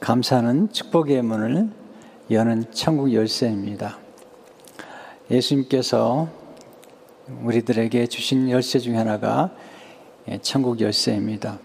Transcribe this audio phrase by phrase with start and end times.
[0.00, 1.68] 감사는 축복의 문을
[2.30, 3.98] 여는 천국 열쇠입니다.
[5.30, 6.28] 예수님께서
[7.42, 9.50] 우리들에게 주신 열쇠 중 하나가
[10.42, 11.58] 천국 열쇠입니다.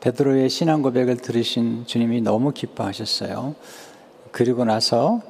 [0.00, 3.54] 베드로의 신앙 고백을 들으신 주님이 너무 기뻐하셨어요.
[4.30, 5.22] 그리고 나서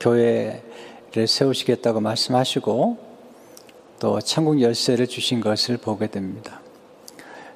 [0.00, 2.98] 교회를 세우시겠다고 말씀하시고
[4.00, 6.60] 또 천국 열쇠를 주신 것을 보게 됩니다.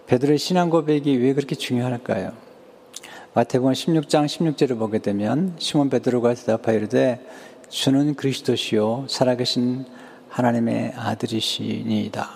[0.07, 2.48] 베드로의 신앙 고백이 왜 그렇게 중요할까요?
[3.35, 7.25] 마태복음 16장 16절을 보게 되면 시몬 베드로가 대답하여 이르되
[7.69, 9.85] 주는 그리스도시요 살아계신
[10.31, 12.29] 하나님의 아들이시니이다.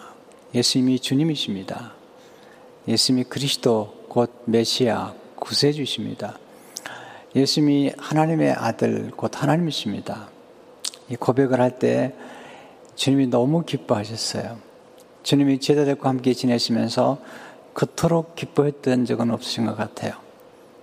[0.54, 1.94] 예수님이 주님이십니다.
[2.86, 6.38] 예수님이 그리스도 곧 메시아 구세주십니다.
[7.34, 10.28] 예수님이 하나님의 아들 곧 하나님이십니다.
[11.08, 12.14] 이 고백을 할 때
[12.94, 14.58] 주님이 너무 기뻐하셨어요.
[15.22, 17.18] 주님이 제자들과 함께 지내시면서
[17.72, 20.21] 그토록 기뻐했던 적은 없으신 것 같아요.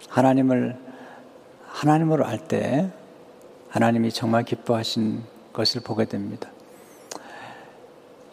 [0.09, 0.77] 하나님을
[1.67, 2.89] 하나님으로 알 때
[3.69, 5.21] 하나님이 정말 기뻐하신
[5.53, 6.49] 것을 보게 됩니다.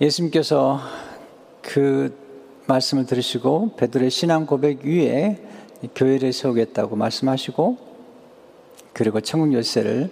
[0.01, 0.81] 예수님께서
[1.63, 2.17] 그
[2.67, 5.39] 말씀을 들으시고 베드로의 신앙 고백 위에
[5.95, 7.79] 교회를 세우겠다고 말씀하시고
[8.93, 10.11] 그리고 천국 열쇠를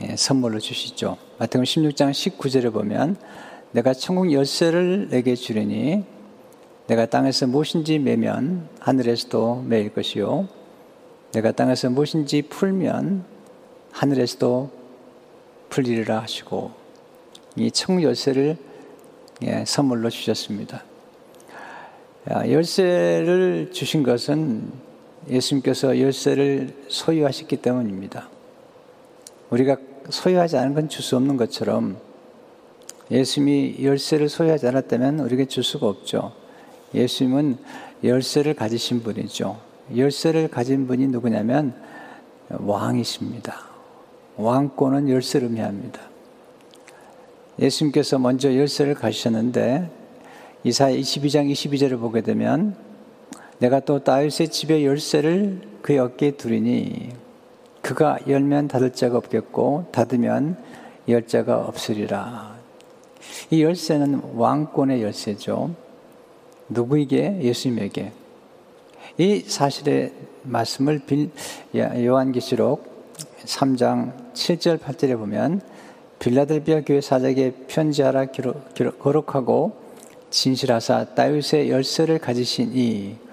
[0.00, 1.18] 예, 선물로 주시죠.
[1.38, 3.16] 마태복음 16장 19절에 보면
[3.72, 6.04] 내가 천국 열쇠를 내게 주리니
[6.86, 10.48] 내가 땅에서 무엇인지 매면 하늘에서도 매일 것이요
[11.32, 13.24] 내가 땅에서 무엇인지 풀면
[13.92, 14.70] 하늘에서도
[15.70, 16.70] 풀리리라 하시고
[17.56, 18.56] 이 천국 열쇠를
[19.42, 20.84] 예, 선물로 주셨습니다.
[22.28, 24.70] 열쇠를 주신 것은
[25.30, 28.28] 예수님께서 열쇠를 소유하셨기 때문입니다.
[29.50, 29.76] 우리가
[30.10, 31.98] 소유하지 않은 건 줄 수 없는 것처럼
[33.10, 36.32] 예수님이 열쇠를 소유하지 않았다면 우리에게 줄 수가 없죠.
[36.94, 37.58] 예수님은
[38.04, 39.67] 열쇠를 가지신 분이죠.
[39.96, 41.74] 열쇠를 가진 분이 누구냐면
[42.50, 43.68] 왕이십니다.
[44.36, 46.00] 왕권은 열쇠를 의미합니다.
[47.58, 49.90] 예수님께서 먼저 열쇠를 가지셨는데
[50.64, 52.76] 이사야 22장 22절을 보게 되면
[53.58, 57.10] 내가 또 다윗의 집의 열쇠를 그의 어깨에 두리니
[57.82, 60.56] 그가 열면 닫을 자가 없겠고 닫으면
[61.08, 62.56] 열 자가 없으리라.
[63.50, 65.74] 이 열쇠는 왕권의 열쇠죠.
[66.68, 67.40] 누구에게?
[67.40, 68.12] 예수님에게.
[69.18, 70.12] 이 사실의
[70.44, 71.00] 말씀을
[71.74, 75.60] 요한계시록 3장 7절 8절에 보면
[76.18, 79.76] 빌라델비아 교회 사적에 편지하라 기록, 기록, 거룩하고
[80.30, 83.28] 진실하사 다윗의 열쇠를 가지신 이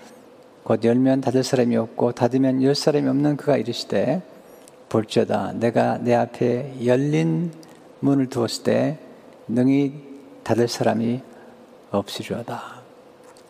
[0.66, 4.24] 곧 열면 닫을 사람이 없고 닫으면 열 사람이 없는 그가 이르시되
[4.90, 7.51] 볼지어다 내가 내 앞에 열린
[8.00, 8.97] 문을 두었을 때
[9.47, 9.94] 능히
[10.44, 11.22] 닫을 사람이
[11.91, 12.81] 없으리로다.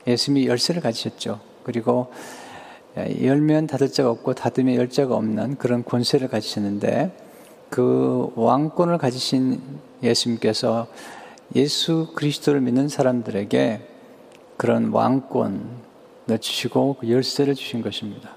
[0.06, 1.40] 예수님이 열쇠를 가지셨죠.
[1.66, 2.12] 그리고
[2.96, 7.12] 열면 닫을 자가 없고 닫으면 열 자가 없는 그런 권세를 가지셨는데
[7.70, 9.62] 그 왕권을 가지신
[10.02, 10.88] 예수님께서
[11.56, 13.81] 예수 그리스도를 믿는 사람들에게
[14.56, 18.30] 그런 왕권을 주시고 그 열쇠를 주신 것입니다.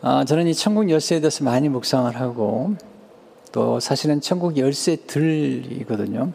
[0.00, 2.74] 아, 저는 이 천국 열쇠에 대해서 많이 묵상을 하고
[3.50, 6.32] 또 사실은 천국 열쇠들이거든요.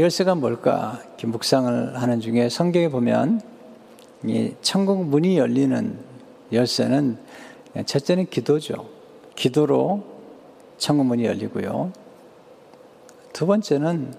[0.00, 1.00] 열쇠가 뭘까?
[1.08, 3.42] 이렇게 묵상을 하는 중에 성경에 보면
[4.24, 5.98] 이 천국 문이 열리는
[6.50, 7.18] 열쇠는
[7.84, 8.86] 첫째는 기도죠.
[9.34, 10.02] 기도로
[10.78, 11.92] 천국 문이 열리고요.
[13.34, 14.14] 두 번째는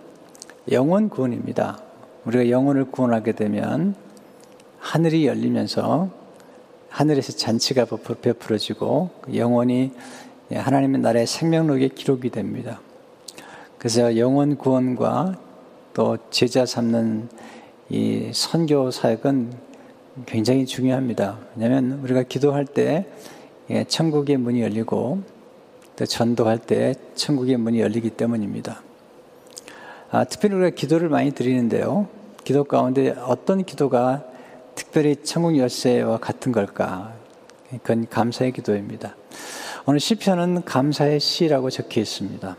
[0.72, 1.80] 영혼 구원입니다.
[2.26, 3.96] 우리가 영혼을 구원하게 되면
[4.78, 6.10] 하늘이 열리면서
[6.90, 7.86] 하늘에서 잔치가
[8.22, 9.92] 베풀어지고 영혼이
[10.54, 12.80] 하나님의 나라의 생명록에 기록이 됩니다.
[13.80, 15.40] 그래서 영혼 구원과
[15.94, 17.30] 또 제자 삼는
[17.90, 19.54] 이 선교 사역은
[20.26, 21.38] 굉장히 중요합니다.
[21.56, 23.06] 왜냐하면 우리가 기도할 때
[23.88, 25.22] 천국의 문이 열리고
[25.96, 28.82] 또 전도할 때 천국의 문이 열리기 때문입니다.
[30.10, 32.08] 아, 특별히 우리가 기도를 많이 드리는데요.
[32.44, 34.24] 기도 가운데 어떤 기도가
[34.76, 37.14] 특별히 천국 열쇠와 같은 걸까?
[37.70, 39.16] 그건 감사의 기도입니다.
[39.86, 42.58] 오늘 시편은 감사의 시라고 적혀 있습니다.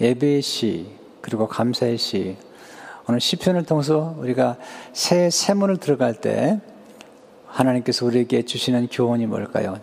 [0.00, 0.86] 예배의 시
[1.20, 2.36] 그리고 감사의 시.
[3.08, 4.56] 오늘 시편을 통해서 우리가
[4.92, 6.60] 새 세문을 들어갈 때
[7.46, 9.78] 하나님께서 우리에게 주시는 교훈이 뭘까요?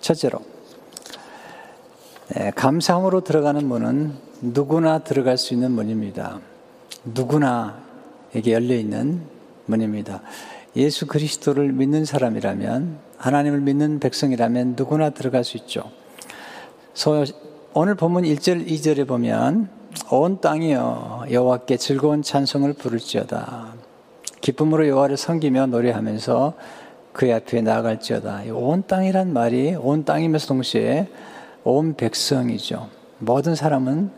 [0.00, 0.40] 첫째로
[2.34, 6.40] 네, 감사함으로 들어가는 문은 누구나 들어갈 수 있는 문입니다.
[7.04, 9.22] 누구나에게 열려 있는
[9.66, 10.22] 문입니다.
[10.76, 15.90] 예수 그리스도를 믿는 사람이라면 하나님을 믿는 백성이라면 누구나 들어갈 수 있죠.
[17.72, 19.68] 오늘 본문 1절 2절에 보면
[20.10, 23.74] 온 땅이여 여호와께 즐거운 찬송을 부를지어다.
[24.40, 26.54] 기쁨으로 여호와를 섬기며 노래하면서
[27.12, 28.42] 그의 앞에 나아갈지어다.
[28.52, 31.08] 온 땅이란 말이 온 땅이면서 동시에
[31.62, 32.88] 온 백성이죠.
[33.18, 34.10] 모든 사람은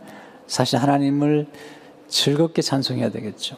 [0.47, 1.47] 사실 하나님을
[2.09, 3.57] 즐겁게 찬송해야 되겠죠.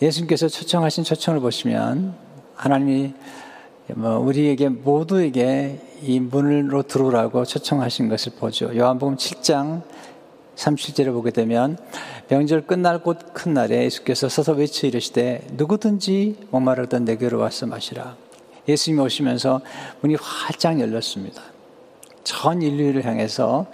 [0.00, 2.14] 예수님께서 초청하신 초청을 보시면
[2.54, 3.14] 하나님이
[3.88, 8.74] 뭐 우리에게 모두에게 이 문으로 들어오라고 초청하신 것을 보죠.
[8.76, 9.82] 요한복음 7장
[10.56, 11.76] 37절을 보게 되면
[12.28, 18.16] 명절 끝날 곧 큰 날에 예수께서 서서 외쳐 이르시되 누구든지 목마르던 내게로 와서 마시라.
[18.68, 19.60] 예수님이 오시면서
[20.00, 21.42] 문이 활짝 열렸습니다.
[22.22, 23.66] 전 인류를 향해서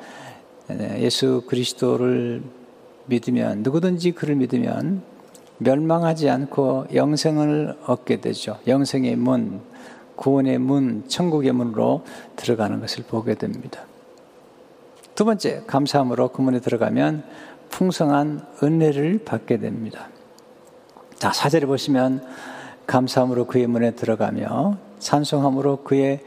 [0.99, 2.43] 예수 그리스도를
[3.07, 5.03] 믿으면 누구든지 그를 믿으면
[5.59, 8.59] 멸망하지 않고 영생을 얻게 되죠.
[8.67, 9.61] 영생의 문,
[10.19, 12.05] 구원의 문, 천국의 문으로
[12.35, 13.83] 들어가는 것을 보게 됩니다.
[15.15, 17.23] 두 번째, 감사함으로 그 문에 들어가면
[17.71, 20.09] 풍성한 은혜를 받게 됩니다.
[21.15, 22.27] 자, 사절에 보시면
[22.87, 26.25] 감사함으로 그의 문에 들어가며 찬송함으로 그의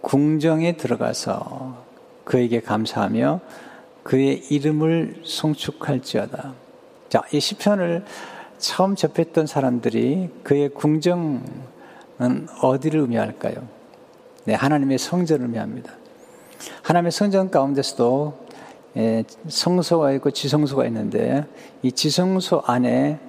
[0.00, 1.84] 궁정에 들어가서
[2.24, 3.40] 그에게 감사하며
[4.02, 6.54] 그의 이름을 송축할지어다.
[7.08, 8.04] 자, 이 시편을
[8.58, 11.67] 처음 접했던 사람들이 그의 궁정은
[12.62, 13.56] 어디를 의미할까요?
[14.44, 15.92] 네, 하나님의 성전을 의미합니다.
[16.82, 18.48] 하나님의 성전 가운데서도
[18.96, 21.44] 예, 성소가 있고 지성소가 있는데
[21.82, 23.20] 이 지성소 안에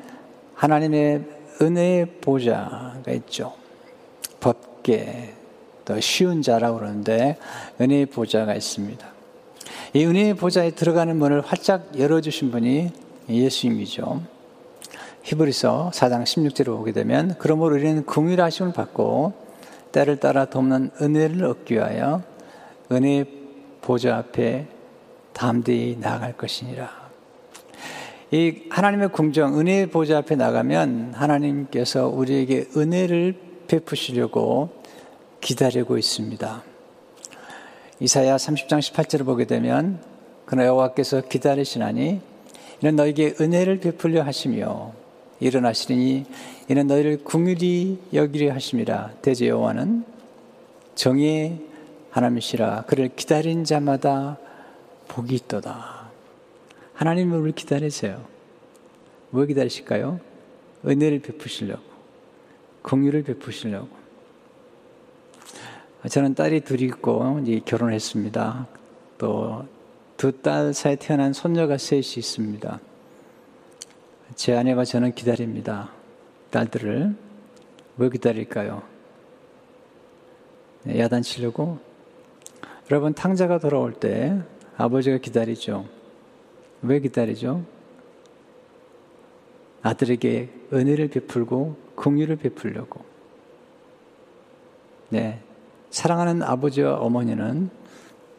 [0.55, 1.23] 하나님의
[1.61, 3.53] 은혜의 보좌가 있죠.
[4.39, 5.33] 법계,
[5.85, 7.37] 또 쉬운 자라고 그러는데
[7.79, 9.07] 은혜의 보좌가 있습니다.
[9.93, 12.91] 이 은혜의 보좌에 들어가는 문을 활짝 열어주신 분이
[13.29, 14.21] 예수님이죠.
[15.29, 19.33] 히브리서 4장 16절을 보게 되면 그러므로 우리는 긍휼 하심을 받고
[19.91, 22.23] 때를 따라 돕는 은혜를 얻기 위하여
[22.91, 23.25] 은혜
[23.79, 24.65] 보좌 앞에
[25.33, 26.89] 담대히 나아갈 것이니라.
[28.31, 33.35] 이 하나님의 궁정 은혜 보좌 앞에 나가면 하나님께서 우리에게 은혜를
[33.67, 34.69] 베푸시려고
[35.41, 36.63] 기다리고 있습니다.
[37.99, 40.01] 이사야 30장 18절을 보게 되면
[40.45, 42.19] 그러나 여호와께서 기다리시나니
[42.81, 44.97] 이는 너에게 은혜를 베풀려 하시며
[45.39, 46.25] 일어나시리니
[46.69, 50.03] 이는 너희를 궁휼히 여기려 하심이라 대제 여호와는
[50.95, 51.61] 정의
[52.11, 54.37] 하나님이시라 그를 기다린 자마다
[55.07, 56.09] 복이 있도다.
[56.93, 58.25] 하나님은 우리를 기다리세요.
[59.31, 60.19] 왜 기다리실까요?
[60.85, 61.83] 은혜를 베푸시려고
[62.81, 63.89] 긍휼을 베푸시려고
[66.09, 68.67] 저는 딸이 둘이 있고 이제 결혼했습니다.
[69.17, 69.65] 또
[70.19, 72.79] 두 딸 사이에 태어난 손녀가 셋이 있습니다.
[74.35, 75.89] 제 아내가 저는 기다립니다.
[76.51, 77.15] 딸들을.
[77.97, 78.83] 왜 기다릴까요?
[80.83, 81.79] 네, 야단치려고?
[82.89, 84.39] 여러분, 탕자가 돌아올 때
[84.77, 85.85] 아버지가 기다리죠.
[86.81, 87.63] 왜 기다리죠?
[89.81, 93.03] 아들에게 은혜를 베풀고 긍휼을 베풀려고.
[95.09, 95.41] 네.
[95.89, 97.69] 사랑하는 아버지와 어머니는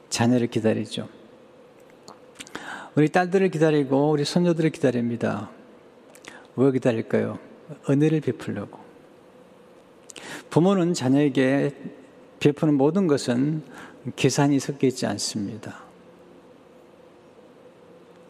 [0.08, 1.08] 자녀를 기다리죠.
[2.94, 5.50] 우리 딸들을 기다리고 우리 손녀들을 기다립니다.
[6.60, 7.38] 왜 기다릴까요?
[7.88, 8.78] 은혜를 베풀려고.
[10.50, 11.74] 부모는 자녀에게
[12.40, 13.62] 베푸는 모든 것은
[14.16, 15.80] 계산이 섞여 있지 않습니다.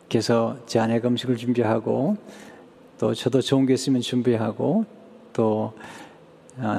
[0.08, 2.16] 그래서 제 아내가 음식을 준비하고
[2.98, 4.84] 또 저도 좋은 게 있으면 준비하고
[5.32, 5.72] 또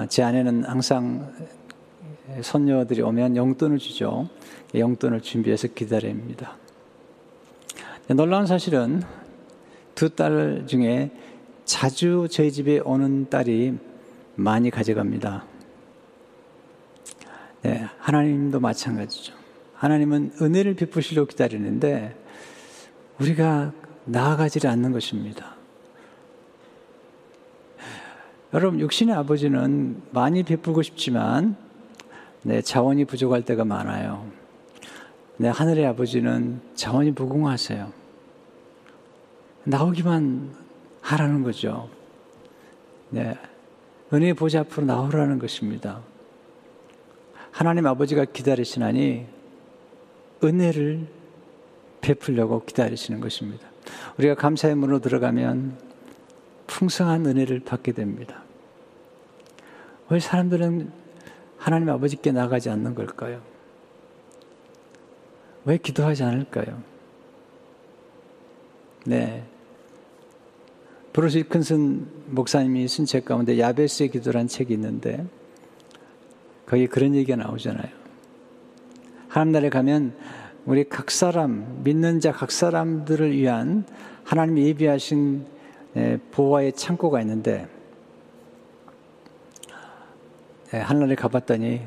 [0.10, 1.34] 제 아, 아내는 항상
[2.42, 4.30] 손녀들이 오면 용돈을 주죠.
[4.76, 6.56] 용돈을 준비해서 기다립니다.
[8.08, 9.02] 놀라운 사실은
[9.96, 11.10] 두 딸 중에
[11.72, 13.78] 자주 저희 집에 오는 딸이
[14.36, 15.46] 많이 가져갑니다.
[17.62, 19.34] 네, 하나님도 마찬가지죠.
[19.76, 22.14] 하나님은 은혜를 베푸시려고 기다리는데
[23.22, 23.72] 우리가
[24.04, 25.56] 나아가지 않는 것입니다.
[28.54, 31.56] 여러분, 육신의 아버지는 많이 베풀고 싶지만
[32.44, 34.30] 네, 자원이 부족할 때가 많아요.
[35.38, 37.94] 네, 하늘의 아버지는 자원이 무궁하세요.
[39.64, 40.61] 나오기만
[41.02, 41.90] 하라는 거죠.
[43.10, 43.38] 네.
[44.14, 46.02] 은혜 보좌 앞으로 나오라는 것입니다.
[47.52, 49.28] 하나님 아버지가 기다리시나니
[50.44, 51.08] 은혜를
[52.02, 53.68] 베풀려고 기다리시는 것입니다.
[54.18, 55.78] 우리가 감사의 문으로 들어가면
[56.68, 58.44] 풍성한 은혜를 받게 됩니다.
[60.10, 60.92] 왜 사람들은
[61.58, 63.42] 하나님 아버지께 나가지 않는 걸까요?
[65.66, 66.82] 왜 기도하지 않을까요?
[69.06, 69.46] 네.
[71.14, 75.26] 브루스 위큰슨 목사님이 쓴 책 가운데 야베스의 기도란 책이 있는데
[76.66, 77.92] 거기 그런 얘기가 나오잖아요.
[79.28, 80.14] 하나님 나라에 가면
[80.66, 83.84] 우리 각 사람, 믿는 자 각 사람들을 위한
[84.24, 85.46] 하나님이 예비하신
[85.98, 87.68] 예, 보화의 창고가 있는데
[90.74, 91.82] 예, 하늘에 가봤더니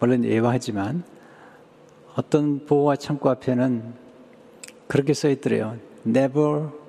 [0.00, 1.04] 물론 예화하지만
[2.16, 3.94] 어떤 보호와 창고 앞에는
[4.88, 5.76] 그렇게 써 있더래요.
[6.04, 6.81] Never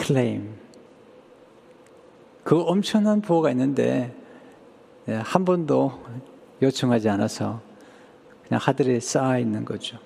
[0.00, 0.54] claim.
[2.42, 4.14] 그 엄청난 보호가 있는데
[5.08, 5.92] 예, 한 번도
[6.62, 7.60] 요청하지 않아서
[8.46, 9.98] 그냥 하늘에 쌓아 있는 거죠.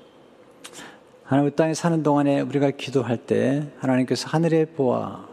[1.25, 5.27] 하나님 땅에 사는 동안에 우리가 기도할 때 하나님께서 하늘의 보아,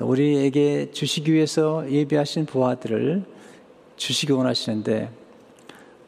[0.00, 3.24] 우리에게 주시기 위해서 예비하신 보아들을
[3.96, 5.10] 주시기 원하시는데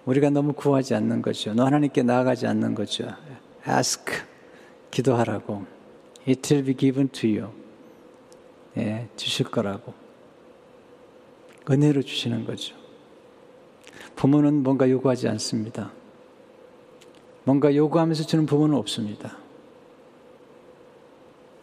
[0.07, 1.55] 우리가 너무 구하지 않는 거죠.
[1.55, 3.07] 너 하나님께 나아가지 않는 거죠.
[3.69, 4.05] ask,
[4.91, 5.82] 기도하라고.
[6.27, 7.53] It will be given to you.
[8.77, 9.95] 예, 주실 거라고.
[11.71, 12.75] 은혜로 주시는 거죠.
[14.17, 15.93] 부모는 뭔가 요구하지 않습니다.
[17.45, 19.37] 뭔가 요구하면서 주는 부모는 없습니다.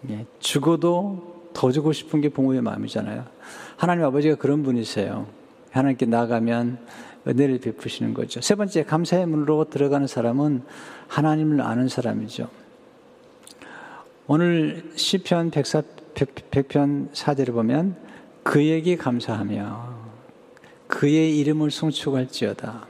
[0.09, 3.25] 예, 죽어도 더 주고 싶은 게 부모의 마음이잖아요.
[3.77, 5.27] 하나님 아버지가 그런 분이세요.
[5.71, 6.79] 하나님께 나가면
[7.27, 8.41] 은혜를 베푸시는 거죠.
[8.41, 10.63] 세 번째, 감사의 문으로 들어가는 사람은
[11.07, 12.49] 하나님을 아는 사람이죠.
[14.31, 15.81] 오늘 시편 104,
[16.13, 17.95] 100편 4절을 보면
[18.43, 19.95] 그에게 감사하며
[20.87, 22.85] 그의 이름을 송축할지어다.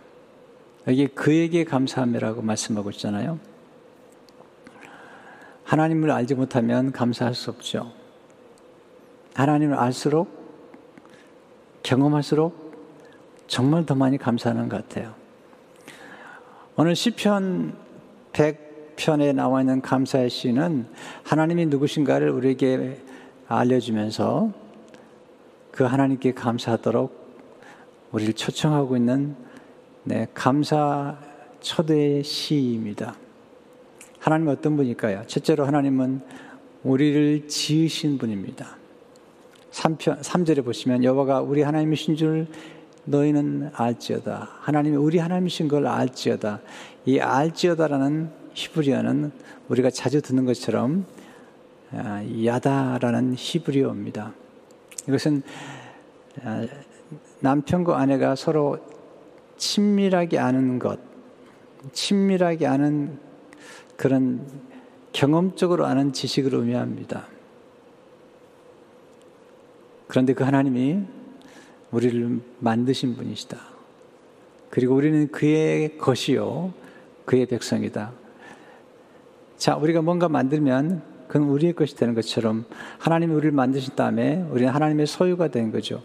[0.89, 3.39] 여기 그에게 감사함이라고 말씀하고 있잖아요.
[5.63, 7.93] 하나님을 알지 못하면 감사할 수 없죠.
[9.33, 10.27] 하나님을 알수록
[11.83, 12.73] 경험할수록
[13.47, 15.15] 정말 더 많이 감사하는 것 같아요.
[16.75, 17.77] 오늘 시편
[18.33, 18.68] 100
[18.99, 20.85] 편에 나와 있는 감사의 시는
[21.23, 22.97] 하나님이 누구신가를 우리에게
[23.47, 24.51] 알려주면서
[25.71, 27.17] 그 하나님께 감사하도록
[28.11, 29.37] 우리를 초청하고 있는
[30.03, 31.17] 네, 감사
[31.61, 33.15] 초대의 시입니다.
[34.19, 35.23] 하나님은 어떤 분일까요?
[35.27, 36.19] 첫째로 하나님은
[36.83, 38.77] 우리를 지으신 분입니다.
[39.71, 42.47] 3편, 3절에 보시면 여호와가 우리 하나님이신 줄
[43.05, 44.49] 너희는 알지어다.
[44.59, 46.59] 하나님이 우리 하나님이신 걸 알지어다.
[47.05, 49.31] 이 알지어다라는 히브리어는
[49.69, 51.05] 우리가 자주 듣는 것처럼
[51.91, 54.33] 아, 야다라는 히브리어입니다.
[55.07, 55.43] 이것은
[56.43, 56.67] 아,
[57.39, 58.79] 남편과 아내가 서로
[59.57, 60.99] 친밀하게 아는 것,
[61.93, 63.17] 친밀하게 아는
[63.95, 64.45] 그런
[65.13, 67.27] 경험적으로 아는 지식을 의미합니다.
[70.07, 71.03] 그런데 그 하나님이
[71.91, 73.57] 우리를 만드신 분이시다.
[74.69, 76.73] 그리고 우리는 그의 것이요,
[77.25, 78.11] 그의 백성이다.
[79.59, 82.63] 자, 우리가 뭔가 만들면 그건 우리의 것이 되는 것처럼
[82.97, 86.01] 하나님이 우리를 만드신 다음에 우리는 하나님의 소유가 된 거죠.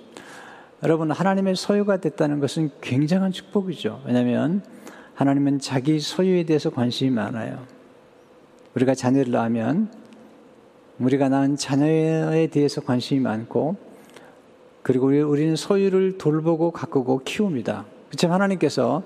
[0.83, 4.03] 여러분, 하나님의 소유가 됐다는 것은 굉장한 축복이죠.
[4.07, 4.65] 왜냐하면
[5.15, 7.65] 하나님은 자기 소유에 대해서 관심이 많아요.
[8.75, 9.89] 우리가 자녀를 낳으면
[10.99, 13.77] 우리가 낳은 자녀에 대해서 관심이 많고
[14.83, 17.85] 그리고 우리는 소유를 돌보고 가꾸고 키웁니다.
[18.09, 19.05] 그렇지만 하나님께서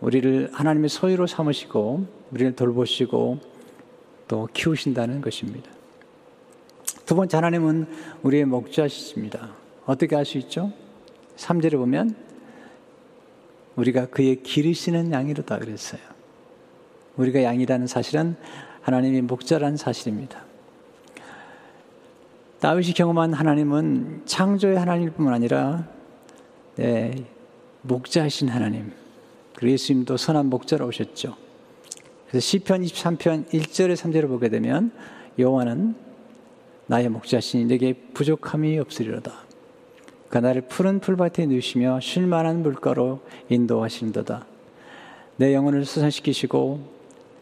[0.00, 3.38] 우리를 하나님의 소유로 삼으시고 우리를 돌보시고
[4.28, 5.70] 또 키우신다는 것입니다.
[7.04, 7.86] 두 번째 하나님은
[8.22, 9.50] 우리의 목자시십니다.
[9.86, 10.72] 어떻게 알 수 있죠?
[11.36, 12.14] 3절에 보면
[13.76, 16.00] 우리가 그의 기르시는 양이로다 그랬어요.
[17.16, 18.36] 우리가 양이라는 사실은
[18.82, 20.44] 하나님이 목자라는 사실입니다.
[22.60, 25.88] 다윗이 경험한 하나님은 창조의 하나님일 뿐만 아니라
[26.76, 27.24] 네,
[27.82, 28.92] 목자이신 하나님.
[29.54, 31.36] 그리고 예수님도 선한 목자로 오셨죠.
[32.30, 34.92] 그래서 시편 23편 1절에 3절을 보게 되면
[35.36, 35.96] 여호와는
[36.86, 39.32] 나의 목자시니 내게 부족함이 없으리로다.
[40.28, 44.46] 그 나를 푸른 풀밭에 누시며 쉴 만한 물가로 인도하시는도다.
[45.38, 46.78] 내 영혼을 수산시키시고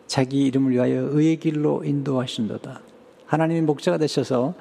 [0.06, 2.80] 자기 이름을 위하여 의의 길로 인도하신도다.
[3.26, 4.54] 하나님이 목자가 되셔서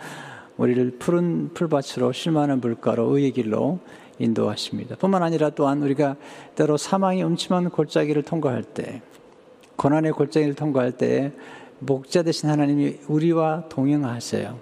[0.57, 3.79] 우리를 푸른 풀밭으로 쉴 만한 물가로 의의 길로
[4.19, 4.97] 인도하십니다.
[4.97, 6.17] 뿐만 아니라 또한 우리가
[6.55, 9.01] 때로 사망의 음침한 골짜기를 통과할 때,
[9.77, 11.31] 고난의 골짜기를 통과할 때
[11.79, 14.59] 목자 되신 하나님이 우리와 동행하세요.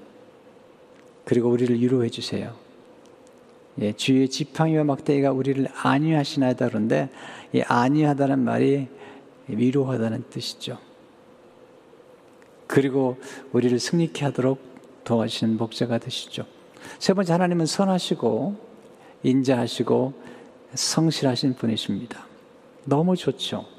[1.24, 2.54] 그리고 우리를 위로해 주세요.
[3.80, 7.10] 예, 주의 지팡이와 막대기가 우리를 안위하시나이다 그런데
[7.52, 8.88] 이 안위하다는 말이
[9.48, 10.78] 위로하다는 뜻이죠.
[12.68, 13.18] 그리고
[13.52, 14.60] 우리를 승리케 하도록
[15.04, 16.46] 도와주시는 목자가 되시죠.
[17.00, 18.56] 세 번째 하나님은 선하시고
[19.24, 20.14] 인자하시고
[20.74, 22.26] 성실하신 분이십니다.
[22.86, 23.75] 너무 좋죠.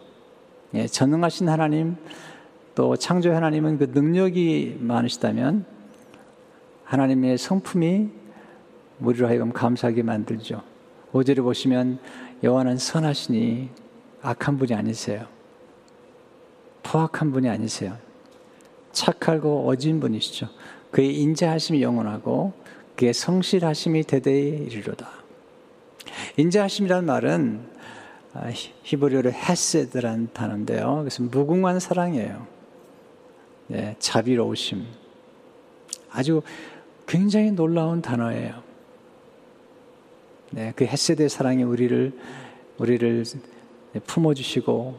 [0.74, 1.96] 예, 전능하신 하나님
[2.74, 5.64] 또 창조 하나님은 그 능력이 많으시다면
[6.84, 8.10] 하나님의 성품이
[9.00, 10.62] 우리로 하여금 감사하게 만들죠.
[11.12, 11.98] 5절에 보시면
[12.42, 13.70] 여호와는 선하시니
[14.22, 15.26] 악한 분이 아니세요.
[16.82, 17.96] 포악한 분이 아니세요.
[18.92, 20.48] 착하고 어진 분이시죠.
[20.90, 22.52] 그의 인자하심이 영원하고
[22.96, 25.08] 그의 성실하심이 대대에 이르로다.
[26.36, 27.75] 인자하심이라는 말은 아,
[28.82, 30.98] 히브리어로 헤세드라는 단어인데요.
[31.00, 32.46] 그래서 무궁한 사랑이에요.
[33.68, 34.84] 네, 자비로우심.
[36.10, 36.42] 아주
[37.06, 38.62] 굉장히 놀라운 단어예요.
[40.50, 42.12] 네, 그 헤세드의 사랑이 우리를
[42.78, 43.24] 우리를
[44.06, 44.96] 품어 주시고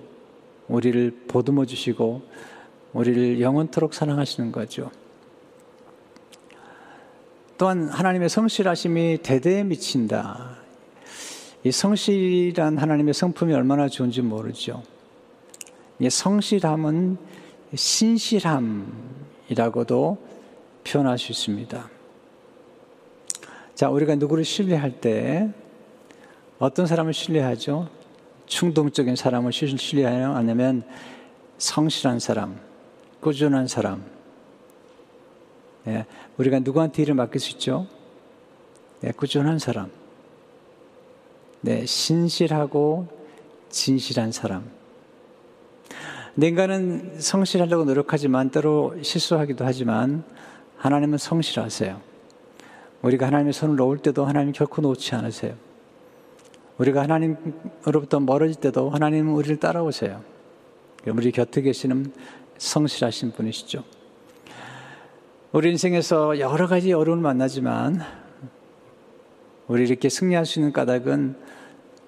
[0.67, 2.21] 우리를 보듬어 주시고
[2.93, 4.91] 우리를 영원토록 사랑하시는 거죠.
[7.57, 10.56] 또한 하나님의 성실하심이 대대에 미친다.
[11.63, 14.83] 이 성실한 하나님의 성품이 얼마나 좋은지 모르죠.
[15.99, 17.17] 이 성실함은
[17.73, 18.87] 신실함이라고도
[20.83, 21.89] 표현할 수 있습니다.
[23.75, 25.51] 자, 우리가 누구를 신뢰할 때
[26.59, 27.89] 어떤 사람을 신뢰하죠?
[28.45, 30.35] 충동적인 사람을 신뢰하냐?
[30.35, 30.83] 아니면
[31.57, 32.59] 성실한 사람,
[33.19, 34.03] 꾸준한 사람.
[35.87, 36.05] 예,
[36.37, 37.87] 우리가 누구한테 일을 맡길 수 있죠?
[39.01, 39.91] 네, 꾸준한 사람.
[41.67, 43.09] 네, 신실하고
[43.67, 44.71] 진실한 사람.
[46.41, 50.23] 인간은 성실하려고 노력하지만 때로 실수하기도 하지만
[50.77, 51.99] 하나님은 성실하세요.
[53.01, 55.55] 우리가 하나님의 손을 놓을 때도 하나님 결코 놓지 않으세요.
[56.77, 60.23] 우리가 하나님으로부터 멀어질 때도 하나님은 우리를 따라오세요.
[61.05, 62.13] 우리 곁에 계시는
[62.59, 63.83] 성실하신 분이시죠.
[65.51, 67.99] 우리 인생에서 여러 가지 어려움을 만나지만
[69.67, 71.56] 우리 이렇게 승리할 수 있는 까닭은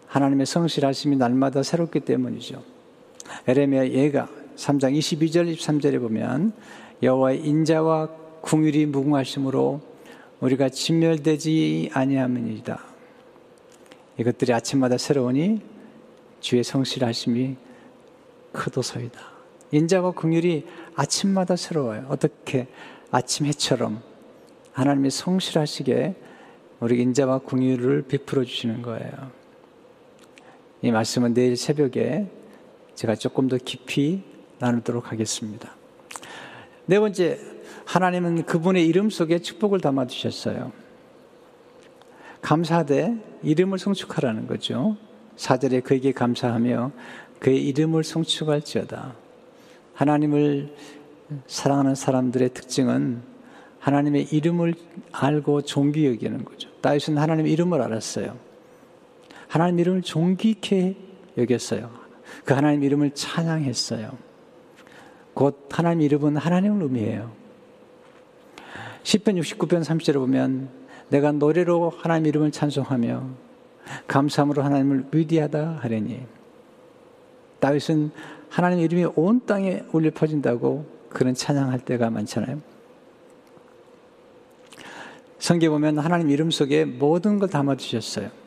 [0.09, 2.63] 하나님의 성실하심이 날마다 새롭기 때문이죠.
[3.47, 6.51] 에레미야 예가 3장 22절 23절에 보면
[7.03, 8.07] 여호와의 인자와
[8.41, 9.81] 궁율이 무궁하심으로
[10.39, 12.79] 우리가 진멸되지 아니함이니이다.
[14.17, 15.61] 이것들이 아침마다 새로우니
[16.39, 17.55] 주의 성실하심이
[18.51, 19.19] 크도소이다.
[19.71, 22.07] 인자와 궁율이 아침마다 새로워요.
[22.09, 22.67] 어떻게
[23.11, 24.01] 아침 해처럼
[24.71, 26.15] 하나님이 성실하시게
[26.79, 29.38] 우리 인자와 궁율을 베풀어 주시는 거예요.
[30.81, 32.27] 이 말씀은 내일 새벽에
[32.95, 34.23] 제가 조금 더 깊이
[34.59, 35.75] 나누도록 하겠습니다.
[36.85, 37.39] 네 번째,
[37.85, 40.71] 하나님은 그분의 이름 속에 축복을 담아 주셨어요.
[42.41, 44.95] 감사되 이름을 성축하라는 거죠.
[45.35, 46.91] 사절에 그에게 감사하며
[47.39, 49.15] 그의 이름을 성축할지어다.
[49.93, 50.75] 하나님을
[51.47, 53.21] 사랑하는 사람들의 특징은
[53.79, 54.73] 하나님의 이름을
[55.11, 56.69] 알고 존귀 여기는 거죠.
[56.81, 58.48] 다윗은 하나님의 이름을 알았어요.
[59.49, 60.95] 하나님 이름을 존귀케
[61.39, 61.89] 여겼어요.
[62.45, 64.15] 그 하나님 이름을 찬양했어요.
[65.33, 67.31] 곧 하나님 이름은 하나님을 의미해요.
[69.01, 70.69] 10편 69편 30절에 보면
[71.09, 73.27] 내가 노래로 하나님 이름을 찬송하며
[74.07, 76.27] 감사함으로 하나님을 위대하다 하려니
[77.59, 78.11] 다윗은
[78.49, 82.61] 하나님 이름이 온 땅에 울려 퍼진다고 그런 찬양할 때가 많잖아요.
[85.39, 88.38] 성경 보면 하나님 이름 속에 모든 걸 담아 주셨어요.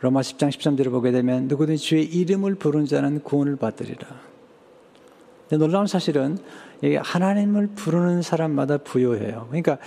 [0.00, 4.06] 로마 10장 13절을 보게 되면 누구든지 주의 이름을 부른 자는 구원을 받으리라.
[5.58, 6.38] 놀라운 사실은
[6.82, 9.46] 하나님을 부르는 사람마다 부여해요.
[9.48, 9.78] 그러니까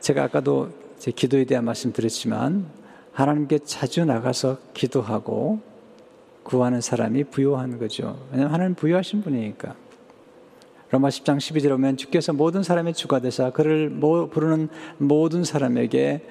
[0.00, 2.66] 제가 아까도 제 기도에 대한 말씀 드렸지만
[3.12, 5.60] 하나님께 자주 나가서 기도하고
[6.42, 8.18] 구하는 사람이 부여한 거죠.
[8.30, 9.74] 왜냐하면 하나님 부여하신 분이니까.
[10.90, 16.24] 로마 10장 12절에 보면 주께서 모든 사람의 주가 되사 그를 부르는 모든 사람에게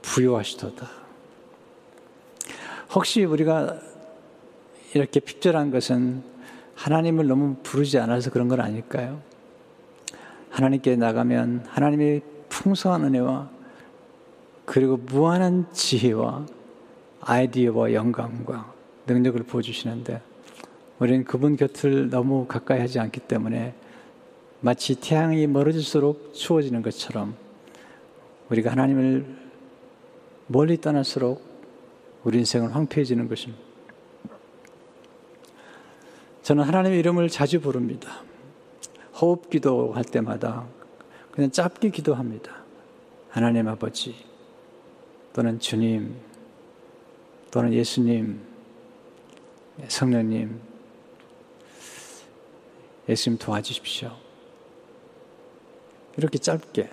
[0.00, 0.97] 부여하시도다.
[2.94, 3.78] 혹시 우리가
[4.94, 6.22] 이렇게 핍절한 것은
[6.74, 9.20] 하나님을 너무 부르지 않아서 그런 건 아닐까요?
[10.50, 13.50] 하나님께 나가면 하나님의 풍성한 은혜와
[14.64, 16.46] 그리고 무한한 지혜와
[17.20, 18.72] 아이디어와 영감과
[19.06, 20.22] 능력을 보여주시는데
[20.98, 23.74] 우리는 그분 곁을 너무 가까이 하지 않기 때문에
[24.60, 27.36] 마치 태양이 멀어질수록 추워지는 것처럼
[28.50, 29.26] 우리가 하나님을
[30.46, 31.47] 멀리 떠날수록
[32.28, 33.62] 우리 인생은 황폐해지는 것입니다.
[36.42, 38.22] 저는 하나님의 이름을 자주 부릅니다.
[39.18, 40.66] 호흡 기도할 때마다
[41.32, 42.64] 그냥 짧게 기도합니다.
[43.30, 44.14] 하나님 아버지
[45.32, 46.16] 또는 주님
[47.50, 48.42] 또는 예수님
[49.88, 50.60] 성령님
[53.08, 54.14] 예수님 도와주십시오.
[56.18, 56.90] 이렇게 짧게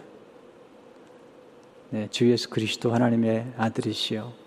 [1.89, 4.44] 네, 주 예수 그리스도 하나님의 아들이시여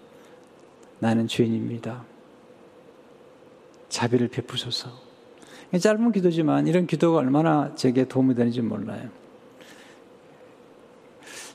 [0.98, 2.04] 나는 죄인입니다.
[3.88, 4.90] 자비를 베푸소서.
[5.78, 9.08] 짧은 기도지만 이런 기도가 얼마나 제게 도움이 되는지 몰라요.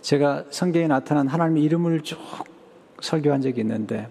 [0.02, 2.20] 제가 성경에 나타난 하나님의 이름을 쭉
[3.02, 4.08] 설교한 적이 있는데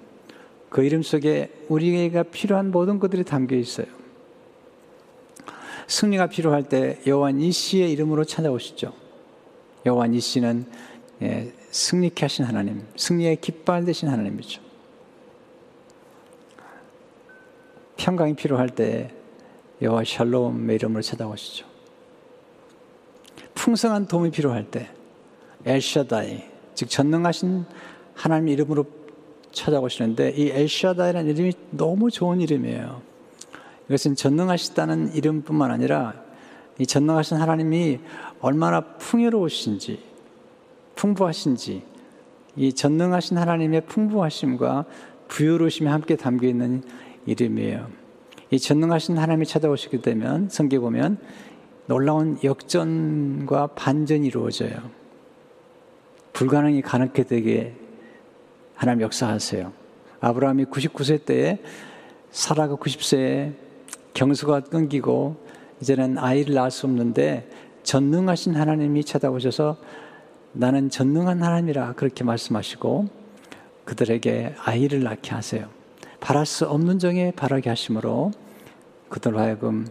[0.70, 3.86] 그 이름 속에 우리가 필요한 모든 것들이 담겨 있어요.
[5.86, 8.92] 승리가 필요할 때 여호와 니시의 이름으로 찾아오시죠.
[9.84, 10.66] 여호와 니시는
[11.22, 14.71] 예, 승리케 하신 하나님, 승리의 깃발 되신 하나님이죠.
[17.96, 19.10] 평강이 필요할 때
[19.80, 21.66] 여호와 샬롬의 이름으로 찾아오시죠.
[23.54, 24.88] 풍성한 도움이 필요할 때
[25.64, 26.42] 엘샤다이
[26.74, 27.64] 즉 전능하신
[28.14, 28.84] 하나님 이름으로
[29.52, 33.02] 찾아오시는데 이 엘샤다이라는 이름이 너무 좋은 이름이에요.
[33.88, 36.14] 이것은 전능하시다는 이름뿐만 아니라
[36.78, 38.00] 이 전능하신 하나님이
[38.40, 40.02] 얼마나 풍요로우신지
[40.96, 41.82] 풍부하신지
[42.56, 44.84] 이 전능하신 하나님의 풍부하심과
[45.28, 46.82] 부유로우심이 함께 담겨 있는
[47.26, 47.88] 이름이에요.
[48.50, 51.18] 이 전능하신 하나님이 찾아오시게 되면 성경 보면
[51.86, 54.90] 놀라운 역전과 반전이 이루어져요.
[56.32, 57.74] 불가능이 가능하게 되게
[58.74, 59.72] 하나님 역사하세요.
[60.20, 61.58] 아브라함이 99세 때에
[62.30, 63.54] 사라가 90세에
[64.14, 65.36] 경수가 끊기고
[65.80, 67.50] 이제는 아이를 낳을 수 없는데
[67.82, 69.76] 전능하신 하나님이 찾아오셔서
[70.52, 73.08] 나는 전능한 하나님이라 그렇게 말씀하시고
[73.84, 75.81] 그들에게 아이를 낳게 하세요.
[76.22, 78.30] 바랄 수 없는 정에 바라게 하심으로
[79.08, 79.88] 그들 하여금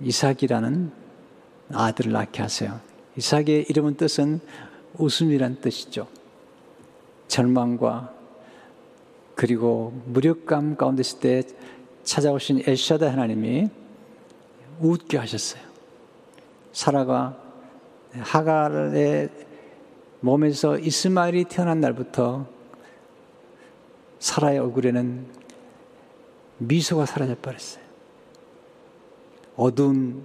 [0.00, 0.90] 이삭이라는
[1.70, 2.80] 아들을 낳게 하세요.
[3.16, 4.40] 이삭의 이름은 뜻은
[4.96, 6.08] 웃음이란 뜻이죠.
[7.28, 8.14] 절망과
[9.34, 11.42] 그리고 무력감 가운데 있을 때
[12.02, 13.68] 찾아오신 엘샤다 하나님이
[14.80, 15.62] 웃게 하셨어요.
[16.72, 17.36] 사라가
[18.14, 19.28] 하갈의
[20.20, 22.46] 몸에서 이스마엘이 태어난 날부터
[24.18, 25.41] 사라의 얼굴에는
[26.66, 27.82] 미소가 사라져 버렸어요.
[29.56, 30.22] 어두운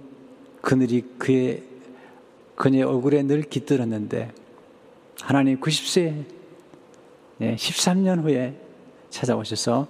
[0.60, 1.62] 그늘이 그의
[2.56, 4.32] 그녀의 얼굴에 늘 깃들었는데
[5.20, 6.24] 하나님 90세
[7.40, 8.54] 13년 후에
[9.10, 9.86] 찾아오셔서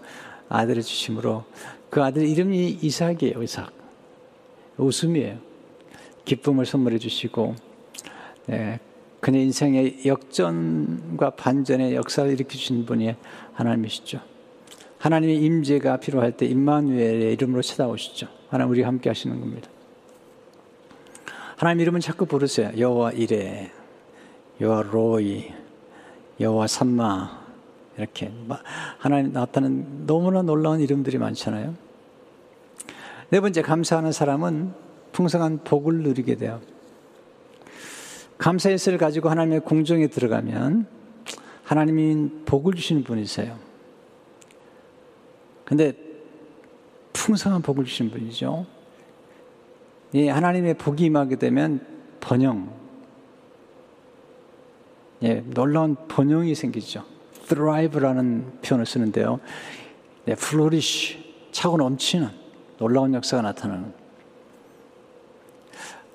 [0.49, 1.45] 아들을 주심으로
[1.91, 3.43] 그 아들 이름이 이삭이에요.
[3.43, 3.73] 이삭.
[4.77, 5.39] 웃음이에요.
[6.25, 7.55] 기쁨을 선물해 주시고
[8.47, 8.79] 네,
[9.21, 13.15] 그녀 인생의 역전과 반전의 역사를 일으켜 주신 분이
[13.55, 14.21] 하나님이시죠.
[14.99, 18.29] 하나님의 임재가 필요할 때 임마누엘의 이름으로 찾아오시죠.
[18.49, 19.69] 하나님 우리 함께 하시는 겁니다.
[21.57, 22.71] 하나님 이름은 자꾸 부르세요.
[22.77, 23.71] 여호와 이레,
[24.61, 25.53] 여호와 로이,
[26.41, 27.47] 여호와 삼마
[27.97, 28.33] 이렇게
[28.99, 31.75] 하나님 나타나는 너무나 놀라운 이름들이 많잖아요.
[33.31, 34.73] 네 번째 감사하는 사람은
[35.13, 36.61] 풍성한 복을 누리게 돼요.
[38.39, 40.87] 감사의 을 가지고 하나님의 궁정에 들어가면
[41.65, 43.68] 하나님이 복을 주시는 분이세요.
[45.69, 45.93] 근데
[47.13, 48.65] 풍성한 복을 주시는 분이죠.
[50.15, 51.87] 예, 하나님의 복이 임하게 되면
[52.21, 52.73] 번영,
[55.25, 57.05] 예, 놀라운 번영이 생기죠.
[57.49, 59.41] thrive라는 표현을 쓰는데요.
[60.25, 62.31] 네, flourish, 차고 넘치는
[62.79, 63.93] 놀라운 역사가 나타나는.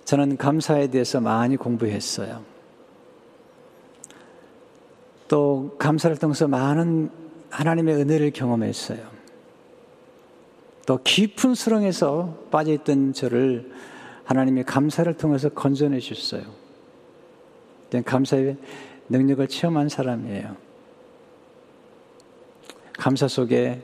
[0.05, 2.43] 저는 감사에 대해서 많이 공부했어요.
[5.27, 7.11] 또 감사를 통해서 많은
[7.51, 9.12] 하나님의 은혜를 경험했어요.
[10.85, 13.71] 또 깊은 수렁에서 빠져있던 저를
[14.25, 16.43] 하나님의 감사를 통해서 건져내 주셨어요.
[18.05, 18.57] 감사의
[19.09, 20.57] 능력을 체험한 사람이에요.
[22.93, 23.81] 감사 속에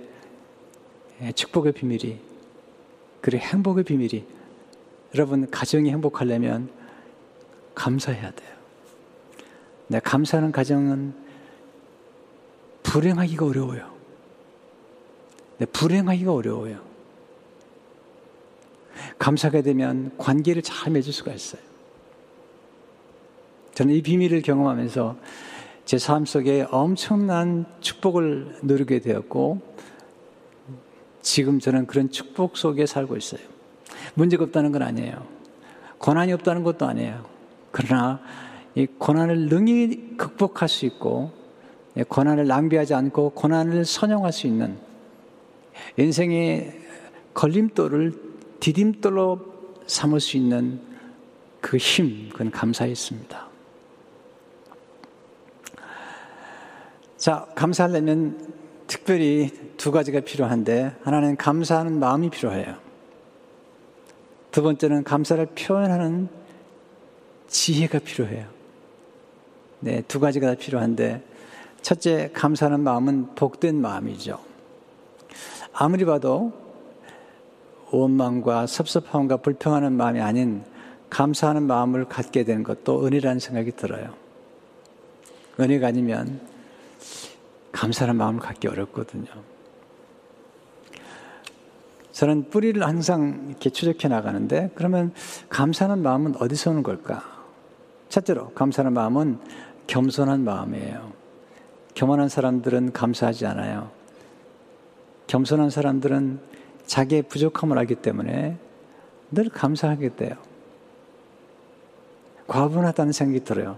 [1.35, 2.19] 축복의 비밀이,
[3.21, 4.25] 그리고 행복의 비밀이,
[5.15, 6.69] 여러분, 가정이 행복하려면
[7.75, 8.49] 감사해야 돼요.
[9.87, 11.13] 네, 감사하는 가정은
[12.83, 13.91] 불행하기가 어려워요.
[15.57, 16.88] 네, 불행하기가 어려워요.
[19.19, 21.61] 감사하게 되면 관계를 잘 맺을 수가 있어요.
[23.75, 25.17] 저는 이 비밀을 경험하면서
[25.85, 29.61] 제 삶 속에 엄청난 축복을 누리게 되었고,
[31.21, 33.41] 지금 저는 그런 축복 속에 살고 있어요.
[34.13, 35.25] 문제가 없다는 건 아니에요.
[35.97, 37.25] 고난이 없다는 것도 아니에요.
[37.71, 38.21] 그러나
[38.75, 41.31] 이 고난을 능히 극복할 수 있고,
[42.07, 44.77] 고난을 낭비하지 않고 고난을 선용할 수 있는
[45.97, 46.79] 인생의
[47.33, 48.28] 걸림돌을
[48.59, 49.39] 디딤돌로
[49.87, 50.81] 삼을 수 있는
[51.61, 53.47] 그 힘, 그건 감사에 있습니다.
[57.17, 58.53] 자, 감사하려면
[58.87, 62.75] 특별히 두 가지가 필요한데, 하나는 감사하는 마음이 필요해요.
[64.51, 66.29] 두 번째는 감사를 표현하는
[67.47, 68.47] 지혜가 필요해요.
[69.81, 71.23] 네, 두 가지가 다 필요한데,
[71.81, 74.39] 첫째, 감사하는 마음은 복된 마음이죠.
[75.73, 76.68] 아무리 봐도
[77.91, 80.63] 원망과 섭섭함과 불평하는 마음이 아닌
[81.09, 84.13] 감사하는 마음을 갖게 되는 것도 은혜라는 생각이 들어요.
[85.59, 86.39] 은혜가 아니면
[87.71, 89.25] 감사하는 마음을 갖기 어렵거든요.
[92.11, 95.13] 저는 뿌리를 항상 이렇게 추적해 나가는데 그러면
[95.49, 97.23] 감사하는 마음은 어디서 오는 걸까?
[98.09, 99.39] 첫째로 감사하는 마음은
[99.87, 101.13] 겸손한 마음이에요.
[101.95, 103.89] 교만한 사람들은 감사하지 않아요.
[105.27, 106.39] 겸손한 사람들은
[106.89, 108.57] 자기의 부족함을 알기 때문에
[109.31, 110.35] 늘 감사하게 돼요.
[112.47, 113.77] 과분하다는 생각이 들어요.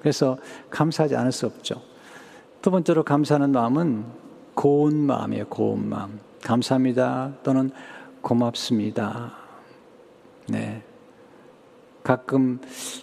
[0.00, 0.36] 그래서
[0.68, 1.80] 감사하지 않을 수 없죠.
[2.60, 4.04] 두 번째로 감사하는 마음은
[4.54, 5.46] 고운 마음이에요.
[5.46, 6.18] 고운 마음.
[6.42, 7.34] 감사합니다.
[7.44, 7.70] 또는
[8.20, 9.32] 고맙습니다.
[10.48, 10.82] 네.
[12.02, 12.60] 가끔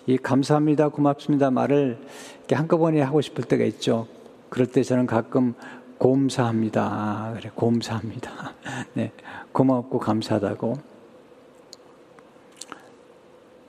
[0.07, 1.97] 이 감사합니다, 고맙습니다 말을
[2.39, 4.07] 이렇게 한꺼번에 하고 싶을 때가 있죠.
[4.49, 5.55] 그럴 때 저는 가끔
[6.01, 7.33] 곰사합니다.
[7.37, 8.55] 그래, 곰사합니다.
[8.95, 9.11] 네.
[9.51, 10.73] 고맙고 감사하다고.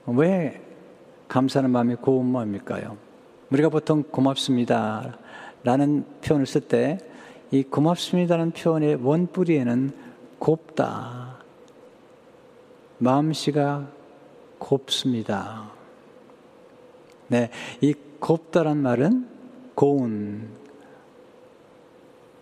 [0.07, 0.61] 왜
[1.27, 2.97] 감사하는 마음이 고운 마음일까요?
[3.51, 5.17] 우리가 보통 고맙습니다.
[5.63, 6.97] 라는 표현을 쓸 때
[7.53, 9.91] 이 고맙습니다라는 표현의 원뿌리에는
[10.39, 11.37] 곱다.
[12.97, 13.87] 마음씨가
[14.57, 15.69] 곱습니다.
[17.27, 17.51] 네.
[17.79, 19.27] 이 곱다란 말은
[19.75, 20.49] 고운,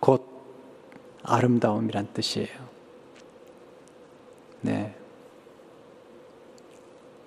[0.02, 0.26] 곧
[1.22, 2.48] 아름다움이란 뜻이에요.
[4.62, 4.96] 네.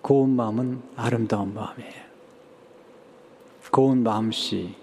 [0.01, 2.03] 고운 마음은 아름다운 마음이에요.
[3.71, 4.75] 고운 마음씨,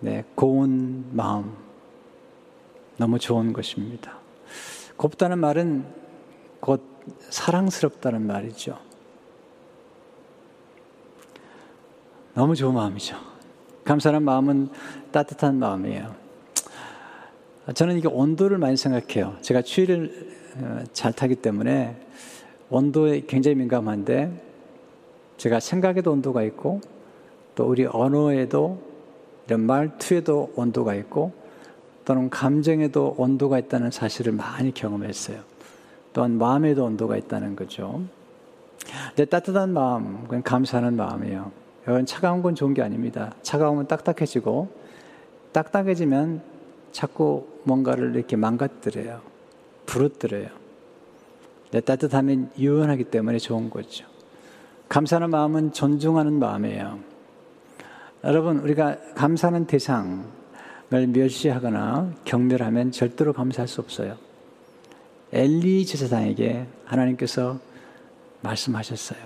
[0.00, 1.56] 네, 고운 마음.
[2.96, 4.18] 너무 좋은 것입니다.
[4.96, 5.86] 곱다는 말은
[6.58, 6.82] 곧
[7.30, 8.80] 사랑스럽다는 말이죠.
[12.34, 13.16] 너무 좋은 마음이죠.
[13.84, 14.70] 감사한 마음은
[15.12, 16.17] 따뜻한 마음이에요.
[17.74, 19.36] 저는 이게 온도를 많이 생각해요.
[19.42, 21.96] 제가 추위를 어, 잘 타기 때문에
[22.70, 24.30] 온도에 굉장히 민감한데
[25.36, 26.80] 제가 생각에도 온도가 있고
[27.54, 28.82] 또 우리 언어에도
[29.46, 31.32] 이런 말투에도 온도가 있고
[32.04, 35.40] 또는 감정에도 온도가 있다는 사실을 많이 경험했어요.
[36.12, 38.02] 또한 마음에도 온도가 있다는 거죠.
[39.08, 41.52] 근데 따뜻한 마음, 그건 감사하는 마음이에요.
[41.86, 43.34] 여러분, 차가운 건 좋은 게 아닙니다.
[43.42, 44.68] 차가우면 딱딱해지고,
[45.52, 46.40] 딱딱해지면
[46.92, 49.20] 자꾸 뭔가를 이렇게 망가뜨려요.
[49.86, 50.48] 부러뜨려요.
[51.70, 54.06] 내 따뜻함이 유연하기 때문에 좋은 거죠.
[54.88, 56.98] 감사하는 마음은 존중하는 마음이에요.
[58.24, 60.18] 여러분, 우리가 감사하는 대상을
[60.90, 64.16] 멸시하거나 경멸하면 절대로 감사할 수 없어요.
[65.32, 67.58] 엘리 제사장에게 하나님께서
[68.40, 69.18] 말씀하셨어요.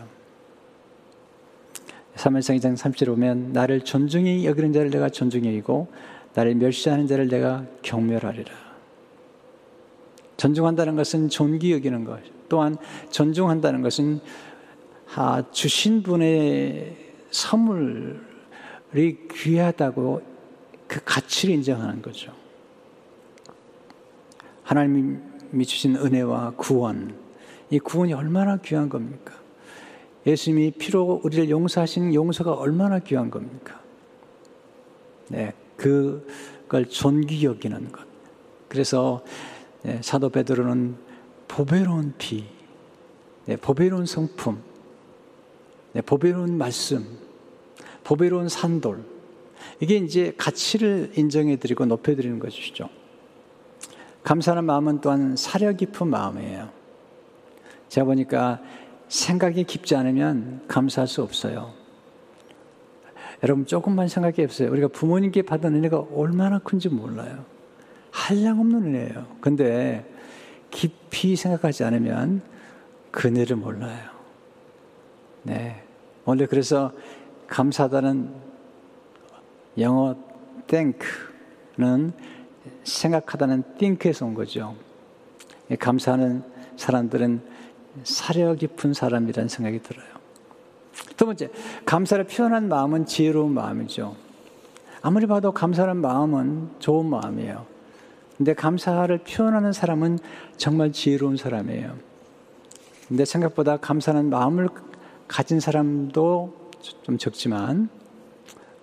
[2.17, 5.89] 사무엘상 2장 30절 보면 나를 존중히 여기는 자를 내가 존중히 여기고
[6.35, 8.53] 나를 멸시하는 자를 내가 경멸하리라.
[10.37, 12.21] 존중한다는 것은 존귀 여기는 것.
[12.49, 12.77] 또한
[13.11, 14.21] 존중한다는 것은
[15.53, 16.97] 주신 분의
[17.31, 18.25] 선물
[18.95, 20.23] 이 귀하다고
[20.87, 22.33] 그 가치를 인정하는 거죠.
[24.65, 27.15] 하나님이 주신 은혜와 구원,
[27.71, 29.35] 이 구원이 얼마나 귀한 겁니까?
[30.27, 33.81] 예수님이 피로 우리를 용서하신 용서가 얼마나 귀한 겁니까?
[35.29, 38.07] 네, 그걸 존귀 여기는 것.
[38.69, 39.23] 그래서
[39.83, 40.97] 네, 사도 베드로는
[41.49, 42.45] 보배로운 피,
[43.47, 44.63] 네, 보배로운 성품,
[45.93, 47.05] 네, 보배로운 말씀,
[48.05, 49.05] 보배로운 산돌.
[49.81, 52.89] 이게 이제 가치를 인정해 드리고 높여 드리는 것이죠.
[54.23, 56.71] 감사하는 마음은 또한 사려 깊은 마음이에요.
[57.89, 58.63] 제가 보니까
[59.09, 61.82] 생각이 깊지 않으면 감사할 수 없어요.
[63.43, 64.71] 여러분 조금만 생각해 보세요.
[64.71, 67.45] 우리가 부모님께 받은 은혜가 얼마나 큰지 몰라요.
[68.11, 69.27] 한량 없는 은혜예요.
[69.41, 70.09] 근데
[70.71, 72.43] 깊이 생각하지 않으면
[73.11, 74.11] 그 은혜를 몰라요.
[75.43, 75.83] 네.
[76.25, 76.93] 원래 그래서
[77.49, 78.33] 감사하다는
[79.79, 80.17] 영어
[80.69, 82.13] think는
[82.85, 84.77] 생각하다는 think에서 온 거죠.
[85.79, 86.45] 감사하는
[86.77, 87.43] 사람들은
[88.05, 90.12] 사려 깊은 사람이라는 생각이 들어요.
[91.17, 91.51] 두 번째,
[91.85, 94.17] 감사를 표현한 마음은 지혜로운 마음이죠.
[95.03, 97.67] 아무리 봐도 감사하는 마음은 좋은 마음이에요.
[98.37, 100.19] 근데 감사를 표현하는 사람은
[100.57, 101.97] 정말 지혜로운 사람이에요.
[103.09, 104.69] 근데 생각보다 감사하는 마음을
[105.29, 106.55] 가진 사람도
[107.03, 107.89] 좀 적지만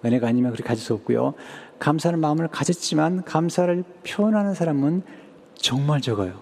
[0.06, 1.34] 은혜가 아니면 그렇게 가질 수 없고요.
[1.80, 5.04] 감사하는 마음을 가졌지만 감사를 표현하는 사람은
[5.56, 6.40] 정말 적어요.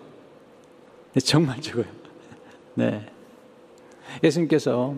[1.13, 1.86] 네, 정말 적어요.
[2.75, 3.10] 네.
[4.23, 4.95] 예수님께서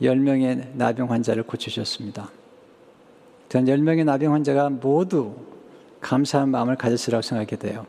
[0.00, 2.30] 10명의 나병 환자를 고치셨습니다.
[3.48, 5.34] 전 10명의 나병 환자가 모두
[6.00, 7.86] 감사한 마음을 가졌으라고 생각이 돼요.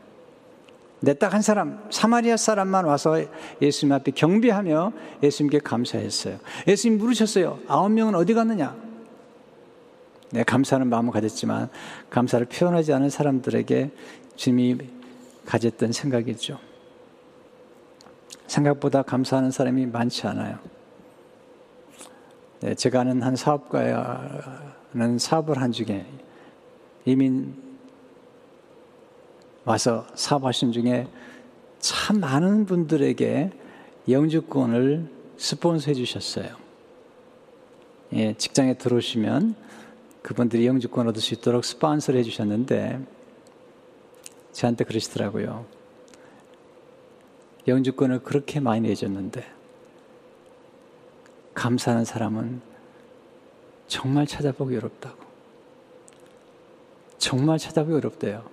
[1.00, 3.22] 내 딱 한 사람, 사마리아 사람만 와서
[3.62, 4.92] 예수님 앞에 경배하며
[5.22, 6.38] 예수님께 감사했어요.
[6.66, 7.60] 예수님 물으셨어요.
[7.68, 8.74] 아홉 명은 어디 갔느냐?
[10.30, 11.68] 네, 감사하는 마음을 가졌지만
[12.10, 13.90] 감사를 표현하지 않은 사람들에게
[14.36, 14.78] 주님이
[15.46, 16.58] 가졌던 생각이죠.
[18.46, 20.58] 생각보다 감사하는 사람이 많지 않아요.
[22.60, 26.04] 네, 제가 아는 한 사업가는 사업을 한 중에
[27.04, 27.54] 이민
[29.64, 31.06] 와서 사업하신 중에
[31.78, 33.52] 참 많은 분들에게
[34.08, 36.48] 영주권을 스폰서해 주셨어요.
[38.14, 39.54] 예, 직장에 들어오시면
[40.22, 42.98] 그분들이 영주권 얻을 수 있도록 스폰서를 해 주셨는데
[44.50, 45.64] 저한테 그러시더라고요.
[47.68, 49.57] 영주권을 그렇게 많이 내줬는데
[51.58, 52.60] 감사하는 사람은
[53.88, 55.18] 정말 찾아보기 어렵다고.
[57.18, 58.44] 정말 찾아보기 어렵대요.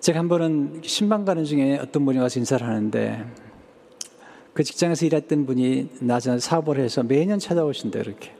[0.00, 3.26] 제가 한 번은 신방 가는 중에 어떤 분이 와서 인사를 하는데
[4.54, 8.34] 그 직장에서 일했던 분이 나중에 사업을 해서 매년 찾아오신대 이렇게.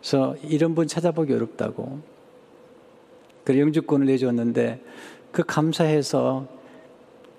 [0.00, 2.00] 그래서 이런 분 찾아보기 어렵다고.
[3.44, 4.82] 그 영주권을 내줬는데
[5.30, 6.55] 그 감사해서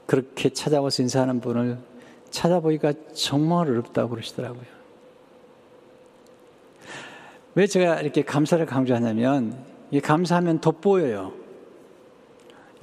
[0.08, 1.78] 그렇게 찾아와서 인사하는 분을
[2.32, 4.64] 찾아보기가 정말 어렵다고 그러시더라고요.
[7.54, 11.34] 왜 제가 이렇게 감사를 강조하냐면, 이 감사하면 돋보여요.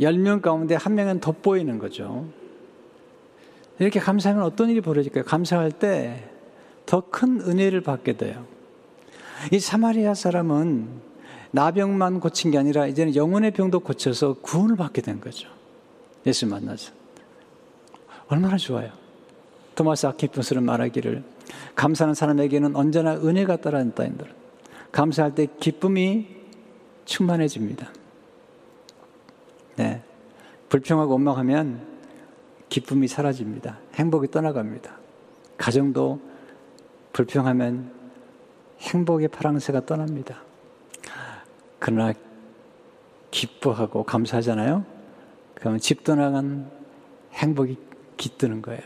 [0.01, 2.27] 10명 가운데 한 명은 돋보이는 거죠.
[3.81, 5.25] 이렇게 감사하면 어떤 일이 벌어질까요?
[5.25, 6.35] 감사할 때
[6.87, 8.47] 더 큰 은혜를 받게 돼요.
[9.53, 10.89] 이 사마리아 사람은
[11.51, 15.49] 나병만 고친 게 아니라 이제는 영혼의 병도 고쳐서 구원을 받게 된 거죠.
[16.27, 16.93] 예수 만나서.
[18.35, 18.91] 얼마나 좋아요.
[19.77, 21.23] 토마스 아키푸스는 말하기를
[21.77, 24.27] 감사하는 사람에게는 언제나 은혜가 따라다닌다.
[24.91, 26.27] 감사할 때 기쁨이
[27.05, 27.91] 충만해집니다.
[29.77, 30.03] 네.
[30.69, 31.87] 불평하고 원망하면
[32.69, 33.79] 기쁨이 사라집니다.
[33.95, 34.97] 행복이 떠나갑니다.
[35.57, 36.21] 가정도
[37.13, 37.93] 불평하면
[38.81, 40.43] 행복의 파랑새가 떠납니다.
[41.79, 42.13] 그러나
[43.31, 44.85] 기뻐하고 감사하잖아요?
[45.55, 46.69] 그러면 집 떠나간
[47.33, 48.83] 행복이 깃드는 거예요.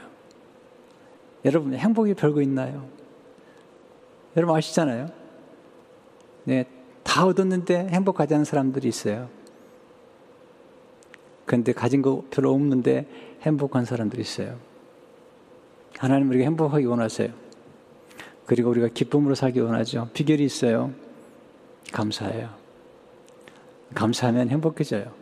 [1.45, 2.89] 여러분, 행복이 별거 있나요?
[4.37, 5.09] 여러분 아시잖아요?
[6.45, 6.65] 네,
[7.03, 9.29] 다 얻었는데 행복하지 않은 사람들이 있어요.
[11.45, 13.09] 그런데 가진 거 별로 없는데
[13.43, 14.59] 행복한 사람들이 있어요.
[15.99, 17.33] 하나님 우리가 행복하기 원하세요.
[18.47, 20.09] 그리고 우리가 기쁨으로 살기 원하죠.
[20.13, 20.93] 비결이 있어요.
[21.93, 22.51] 감사해요.
[23.95, 25.18] 감사하면 행복해져요.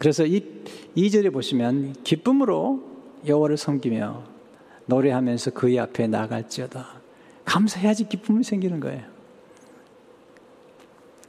[0.00, 0.42] 그래서 이
[0.96, 2.82] 2절에 보시면 기쁨으로
[3.26, 4.24] 여호와를 섬기며
[4.86, 6.88] 노래하면서 그의 앞에 나갈지어다.
[7.44, 9.02] 감사해야지 기쁨이 생기는 거예요.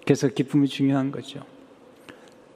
[0.05, 1.41] 그래서 기쁨이 중요한 거죠.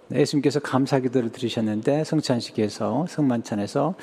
[0.10, 3.96] 예수님께서 감사 기도를 들으셨는데 성찬식에서 성만찬에서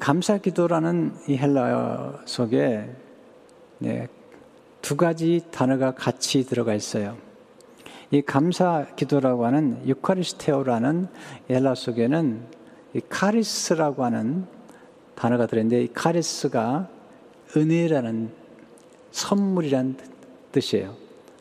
[0.00, 2.90] 감사 기도라는 이 헬라어 속에
[3.78, 4.08] 네,
[4.82, 7.29] 두 가지 단어가 같이 들어가 있어요.
[8.12, 11.06] 이 감사 기도라고 하는 유카리스테오라는
[11.48, 12.40] 헬라 속에는
[12.94, 14.46] 이 카리스라고 하는
[15.14, 16.88] 단어가 들어있는데 이 카리스가
[17.56, 18.30] 은혜라는
[19.12, 19.96] 선물이란
[20.50, 20.94] 뜻이에요.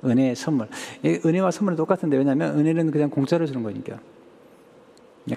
[0.04, 0.68] 은혜의 선물.
[1.04, 4.00] 은혜와 선물은 똑같은데 왜냐하면 은혜는 그냥 공짜로 주는 거니까.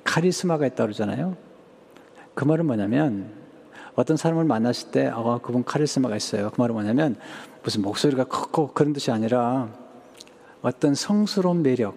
[0.04, 1.36] 카리스마가 있다고 그러잖아요.
[2.34, 3.32] 그 말은 뭐냐면
[3.94, 6.50] 어떤 사람을 만났을 때 아, 그분 카리스마가 있어요.
[6.50, 7.16] 그 말은 뭐냐면
[7.62, 9.81] 무슨 목소리가 크고 그런 뜻이 아니라
[10.62, 11.94] 어떤 성스러운 매력,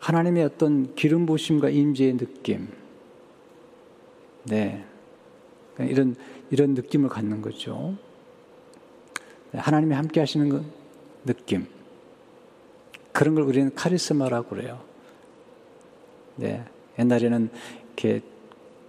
[0.00, 2.68] 하나님의 어떤 기름 부심과 임재의 느낌,
[4.44, 4.84] 네,
[5.78, 6.16] 이런
[6.50, 7.96] 이런 느낌을 갖는 거죠.
[9.52, 10.64] 하나님이 함께 하시는 그
[11.24, 11.66] 느낌.
[13.12, 14.80] 그런 걸 우리는 카리스마라고 그래요.
[16.36, 16.64] 네.
[16.98, 17.50] 옛날에는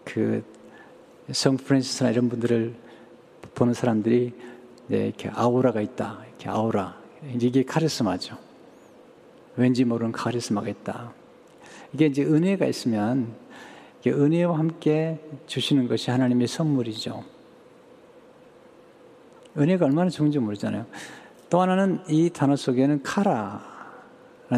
[0.05, 2.73] 그성 프랜시스나 이런 분들을
[3.55, 4.33] 보는 사람들이
[4.87, 6.23] 네, 이렇게 아우라가 있다.
[6.27, 7.02] 이렇게 아우라.
[7.31, 8.37] 이게 카리스마죠.
[9.55, 11.13] 왠지 모르는 카리스마가 있다.
[11.93, 13.33] 이게 이제 은혜가 있으면
[14.05, 17.23] 은혜와 함께 주시는 것이 하나님의 선물이죠.
[19.57, 20.85] 은혜가 얼마나 좋은지 모르잖아요.
[21.49, 23.61] 또 하나는 이 단어 속에는 카라라는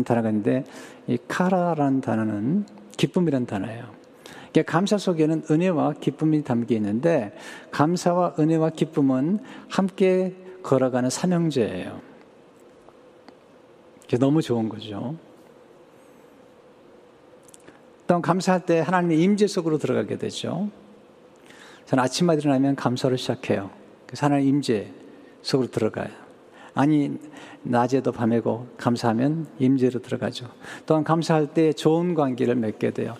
[0.05, 0.63] 단어가 있는데
[1.07, 2.65] 이 카라라는 단어는
[2.97, 3.93] 기쁨이라는 단어예요.
[4.53, 7.35] 그러니까 감사 속에는 은혜와 기쁨이 담겨 있는데
[7.71, 12.04] 감사와 은혜와 기쁨은 함께 걸어가는 삼형제예요.
[14.19, 15.15] 너무 좋은 거죠.
[18.07, 20.69] 또 감사할 때 하나님의 임재 속으로 들어가게 되죠.
[21.85, 23.71] 저는 아침마다 일어나면 감사로 시작해요.
[24.05, 24.91] 그래서 하나님 임재
[25.41, 26.09] 속으로 들어가요.
[26.75, 27.17] 아니
[27.63, 30.47] 낮에도 밤에고 감사하면 임재로 들어가죠.
[30.85, 33.15] 또한 감사할 때 좋은 관계를 맺게 돼요.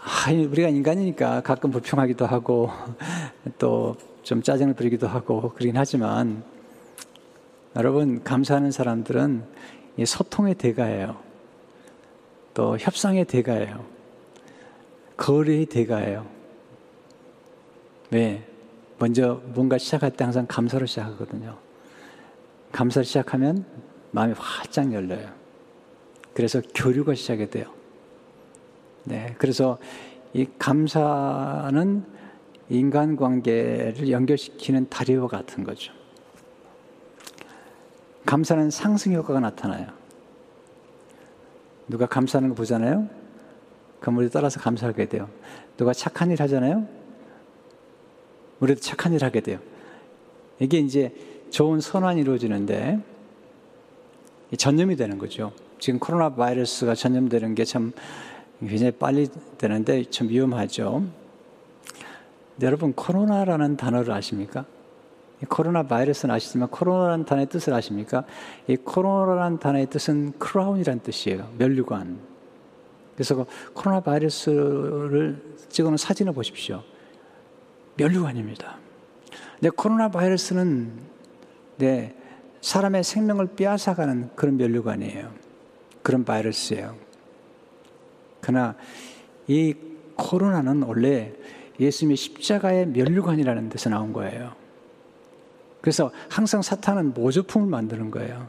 [0.00, 2.70] 아, 우리가 인간이니까 가끔 불평하기도 하고
[3.58, 6.44] 또 좀 짜증을 부리기도 하고 그러긴 하지만
[7.74, 9.42] 여러분 감사하는 사람들은
[10.04, 11.16] 소통의 대가예요.
[12.54, 13.84] 또 협상의 대가예요.
[15.16, 16.26] 거래의 대가예요.
[18.10, 18.46] 왜?
[18.98, 21.58] 먼저 뭔가 시작할 때 항상 감사로 시작하거든요.
[22.70, 23.64] 감사를 시작하면
[24.12, 25.28] 마음이 활짝 열려요.
[26.34, 27.66] 그래서 교류가 시작이 돼요.
[29.04, 29.78] 네, 그래서
[30.32, 32.04] 이 감사는
[32.68, 35.92] 인간관계를 연결시키는 다리와 같은 거죠.
[38.26, 39.86] 감사는 상승 효과가 나타나요.
[41.88, 43.08] 누가 감사하는 거 보잖아요?
[44.00, 45.28] 그럼 우리 따라서 감사하게 돼요.
[45.76, 46.86] 누가 착한 일 하잖아요?
[48.60, 49.58] 우리도 착한 일 하게 돼요.
[50.58, 51.14] 이게 이제
[51.50, 53.00] 좋은 선환이 이루어지는데
[54.56, 55.52] 전염이 되는 거죠.
[55.78, 57.92] 지금 코로나 바이러스가 전염되는 게 참
[58.60, 61.04] 굉장히 빨리 되는데 참 위험하죠.
[62.60, 64.64] 여러분 코로나라는 단어를 아십니까?
[65.46, 68.24] 코로나 바이러스는 아시지만 코로나라는 단어의 뜻을 아십니까?
[68.66, 71.50] 이 코로나라는 단어의 뜻은 크라운이라는 뜻이에요.
[71.58, 72.18] 면류관.
[73.14, 76.82] 그래서 그 코로나 바이러스를 찍어놓은 사진을 보십시오.
[77.96, 78.78] 면류관입니다.
[79.54, 80.92] 근데 코로나 바이러스는
[81.76, 82.14] 네,
[82.60, 85.30] 사람의 생명을 빼앗아가는 그런 면류관이에요.
[86.02, 86.96] 그런 바이러스예요.
[88.40, 88.74] 그러나
[89.46, 89.74] 이
[90.16, 91.32] 코로나는 원래
[91.78, 94.61] 예수님의 십자가의 면류관이라는 데서 나온 거예요.
[95.82, 98.48] 그래서 항상 사탄은 모조품을 만드는 거예요.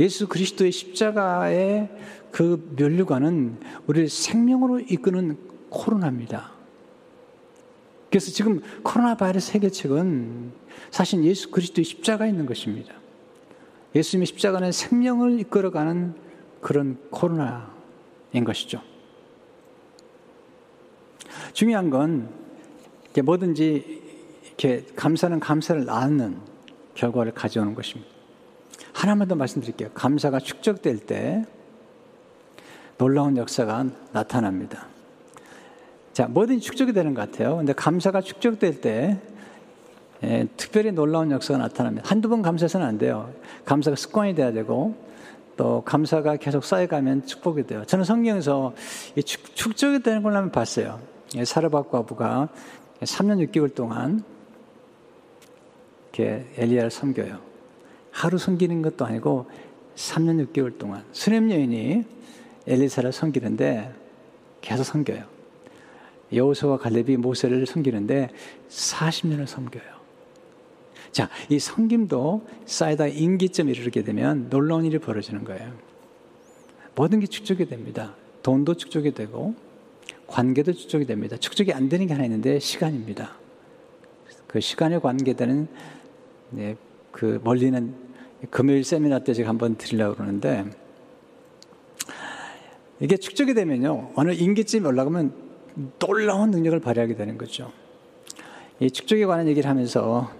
[0.00, 1.90] 예수 그리스도의 십자가의
[2.30, 5.38] 그 면류관은 우리를 생명으로 이끄는
[5.70, 6.52] 코로나입니다.
[8.10, 10.52] 그래서 지금 코로나 바이러스 해결책은
[10.90, 12.92] 사실 예수 그리스도의 십자가에 있는 것입니다.
[13.94, 16.14] 예수님의 십자가는 생명을 이끌어가는
[16.60, 18.82] 그런 코로나인 것이죠.
[21.52, 22.28] 중요한 건
[23.22, 24.01] 뭐든지
[24.62, 26.38] 이렇게 감사는 감사를 낳는
[26.94, 28.10] 결과를 가져오는 것입니다.
[28.92, 29.90] 하나만 더 말씀드릴게요.
[29.92, 31.44] 감사가 축적될 때
[32.96, 34.86] 놀라운 역사가 나타납니다.
[36.12, 37.56] 자, 뭐든지 축적이 되는 것 같아요.
[37.56, 39.18] 근데 감사가 축적될 때
[40.22, 42.08] 예, 특별히 놀라운 역사가 나타납니다.
[42.08, 43.32] 한두 번 감사해서는 안 돼요.
[43.64, 44.94] 감사가 습관이 돼야 되고
[45.56, 47.84] 또 감사가 계속 쌓여가면 축복이 돼요.
[47.84, 48.74] 저는 성경에서
[49.16, 51.00] 이 축, 축적이 되는 걸 한번 봤어요.
[51.34, 52.48] 예, 사르밧 과 부가
[53.00, 54.22] 3년 6개월 동안
[56.12, 57.40] 이렇게 엘리야를 섬겨요.
[58.10, 59.46] 하루 섬기는 것도 아니고
[59.96, 62.04] 3년 6개월 동안 수냄 여인이
[62.66, 63.92] 엘리사를 섬기는데
[64.60, 65.24] 계속 섬겨요.
[66.32, 68.28] 여호수와 갈렙이 모세를 섬기는데
[68.68, 70.02] 40년을 섬겨요.
[71.10, 75.72] 자, 이 섬김도 쌓이다 인기점 이르게 되면 놀라운 일이 벌어지는 거예요.
[76.94, 78.14] 모든 게 축적이 됩니다.
[78.42, 79.54] 돈도 축적이 되고
[80.26, 81.36] 관계도 축적이 됩니다.
[81.36, 83.36] 축적이 안 되는 게 하나 있는데 시간입니다.
[84.46, 85.68] 그 시간에 관계되는
[86.52, 86.76] 네,
[87.10, 87.94] 그 멀리는
[88.50, 90.64] 금요일 세미나 때 제가 한번 드리려고 그러는데
[93.00, 95.32] 이게 축적이 되면요 어느 인기쯤 올라가면
[95.98, 97.72] 놀라운 능력을 발휘하게 되는 거죠.
[98.80, 100.30] 이 축적에 관한 얘기를 하면서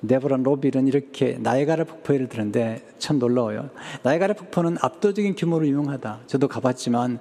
[0.00, 3.70] 네버란 로빌은 이렇게 나이가라 폭포 예를 드는데 참 놀라워요.
[4.02, 6.20] 나이가라 폭포는 압도적인 규모로 유명하다.
[6.26, 7.18] 저도 가봤지만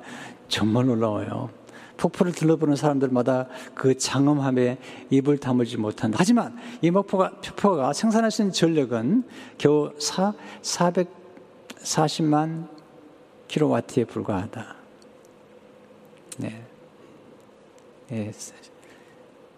[0.47, 1.49] 정말 놀라워요.
[1.97, 4.77] 폭포를 둘러보는 사람들마다 그 장엄함에
[5.09, 6.17] 입을 다물지 못한다.
[6.19, 9.23] 하지만 이 폭포가, 폭포가 생산할 수 있는 전력은
[9.57, 12.67] 겨우 4, 440만
[13.47, 14.75] 킬로와트에 불과하다.
[16.37, 16.61] 네.
[18.09, 18.31] 네.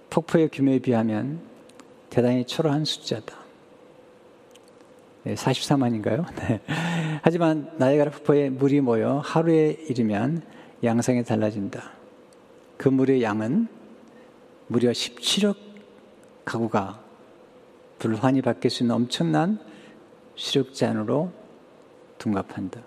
[0.10, 1.42] 폭포의 규모에 비하면
[2.10, 3.38] 대단히 초라한 숫자다.
[5.24, 6.26] 네, 44만인가요?
[6.48, 6.62] 네.
[7.22, 10.42] 하지만 나이가라 폭포에 물이 모여 하루에 이르면
[10.84, 11.99] 양상이 달라진다.
[12.80, 13.68] 그 물의 양은
[14.68, 15.58] 무려 17억
[16.46, 17.02] 가구가
[18.00, 19.60] 불환이 바뀔 수 있는 엄청난
[20.36, 21.30] 수력잔으로
[22.18, 22.80] 둔갑한다.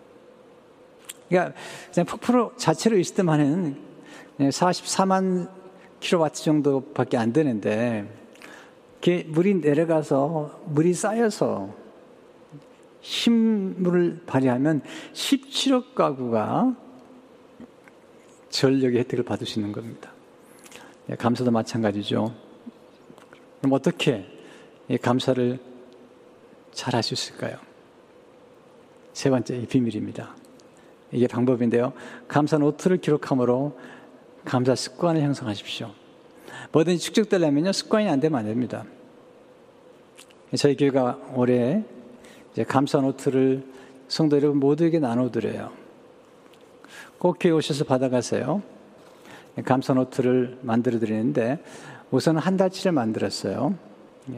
[1.29, 1.55] 그러니까
[1.93, 3.77] 그냥 폭포 자체로 있을 때만 은
[4.39, 5.51] 44만
[6.01, 8.11] 킬로와트 정도밖에 안 되는데
[9.27, 11.69] 물이 내려가서 물이 쌓여서
[13.03, 14.81] 힘을 발휘하면
[15.13, 16.77] 17억 가구가
[18.53, 20.13] 전력의 혜택을 받을 수 있는 겁니다.
[21.11, 22.33] 예, 감사도 마찬가지죠.
[23.59, 24.27] 그럼 어떻게
[25.01, 25.59] 감사를
[26.73, 27.57] 잘 할 수 있을까요?
[29.13, 30.35] 세 번째 이 비밀입니다.
[31.11, 31.93] 이게 방법인데요.
[32.29, 33.79] 감사 노트를 기록함으로
[34.45, 35.91] 감사 습관을 형성하십시오.
[36.73, 38.85] 뭐든지 축적되려면요 습관이 안 되면 안 됩니다.
[40.57, 41.85] 저희 교회가 올해
[42.69, 43.65] 감사 노트를
[44.09, 45.82] 성도 여러분 모두에게 나눠드려요.
[47.23, 48.63] 꼭 교회 오셔서 받아가세요.
[49.65, 51.63] 감사 노트를 만들어 드리는데
[52.11, 53.77] 우선 한 달치를 만들었어요.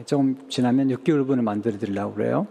[0.05, 2.45] 조금 지나면 6개월 분을 만들어 드리려고 그래요.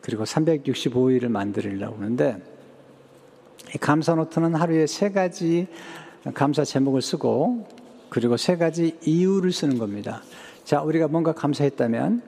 [0.00, 2.42] 그리고 365일을 만들려고 하는데
[3.82, 5.66] 감사 노트는 하루에 세 가지
[6.32, 7.68] 감사 제목을 쓰고
[8.08, 10.22] 그리고 세 가지 이유를 쓰는 겁니다.
[10.64, 12.22] 자, 우리가 뭔가 감사했다면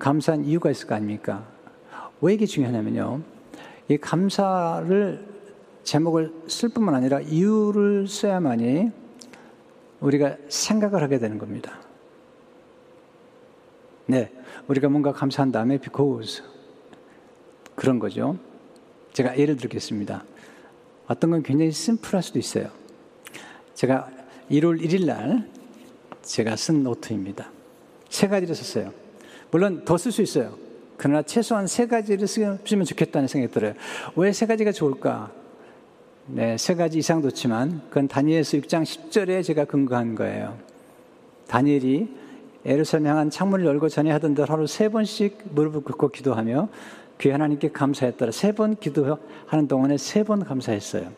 [0.00, 1.46] 감사한 이유가 있을 거 아닙니까?
[2.20, 3.20] 왜 이게 중요하냐면요.
[3.90, 5.35] 이 감사를
[5.86, 8.90] 제목을 쓸 뿐만 아니라 이유를 써야만이
[10.00, 11.78] 우리가 생각을 하게 되는 겁니다.
[14.06, 14.32] 네.
[14.66, 16.42] 우리가 뭔가 감사한 다음에 because
[17.76, 18.36] 그런 거죠.
[19.12, 20.24] 제가 예를 들겠습니다.
[21.06, 22.68] 어떤 건 굉장히 심플할 수도 있어요.
[23.74, 24.10] 제가
[24.50, 25.48] 1월 1일 날
[26.22, 27.48] 제가 쓴 노트입니다.
[28.10, 28.92] 세 가지를 썼어요.
[29.52, 30.58] 물론 더 쓸 수 있어요.
[30.96, 33.74] 그러나 최소한 세 가지를 쓰면 좋겠다는 생각이 들어요.
[34.16, 35.45] 왜 세 가지가 좋을까?
[36.28, 40.58] 네, 세 가지 이상 좋지만 그건 다니엘서 6장 10절에 제가 근거한 거예요.
[41.46, 42.08] 다니엘이
[42.64, 46.68] 에르살렘 향한 창문을 열고 전에 하던 대로 하루 세 번씩 무릎을 꿇고 기도하며
[47.20, 48.32] 귀 하나님께 감사했더라.
[48.32, 51.12] 세 번 기도하는 동안에 세 번 감사했어요.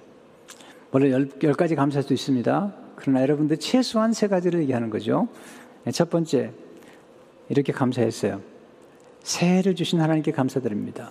[0.90, 2.74] 물론 열, 열 가지 감사할 수 있습니다.
[2.96, 5.28] 그러나 여러분들 최소한 세 가지를 얘기하는 거죠.
[5.84, 6.52] 네, 첫 번째,
[7.48, 8.42] 이렇게 감사했어요.
[9.22, 11.10] 새해를 주신 하나님께 감사드립니다.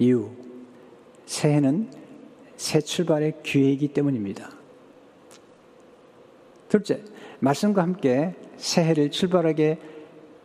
[0.00, 0.30] 이유,
[1.26, 1.99] 새해는
[2.60, 4.50] 새 출발의 기회이기 때문입니다.
[6.68, 7.02] 둘째,
[7.38, 9.78] 말씀과 함께 새해를 출발하게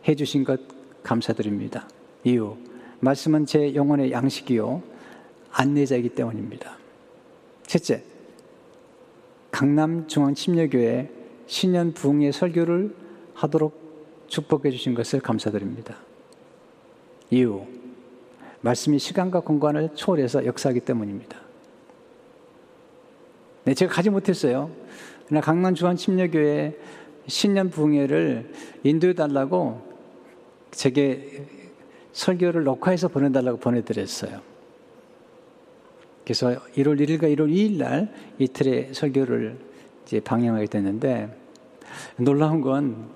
[0.08, 0.58] 해주신 것
[1.02, 1.86] 감사드립니다.
[2.24, 2.56] 이유,
[3.00, 4.82] 말씀은 제 영혼의 양식이요,
[5.52, 6.78] 안내자이기 때문입니다.
[7.64, 8.02] 셋째,
[9.50, 11.10] 강남중앙침례교회
[11.46, 12.96] 신년 부흥의 설교를
[13.34, 15.98] 하도록 축복해 주신 것을 감사드립니다.
[17.30, 17.66] 이유,
[18.62, 21.45] 말씀이 시간과 공간을 초월해서 역사하기 때문입니다.
[23.66, 24.70] 네, 제가 가지 못했어요.
[25.26, 26.78] 그러나 강남중앙침례교회
[27.26, 28.52] 신년 부흥회를
[28.84, 29.82] 인도해 달라고
[30.70, 31.44] 제게
[32.12, 34.40] 설교를 녹화해서 보내달라고 보내드렸어요.
[36.22, 39.58] 그래서 1월 1일과 1월 2일 날 이틀의 설교를
[40.04, 41.36] 이제 방영하게 됐는데
[42.18, 43.08] 놀라운 건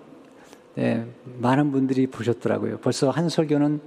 [0.74, 1.06] 네,
[1.38, 2.78] 많은 분들이 보셨더라고요.
[2.78, 3.80] 벌써 한 설교는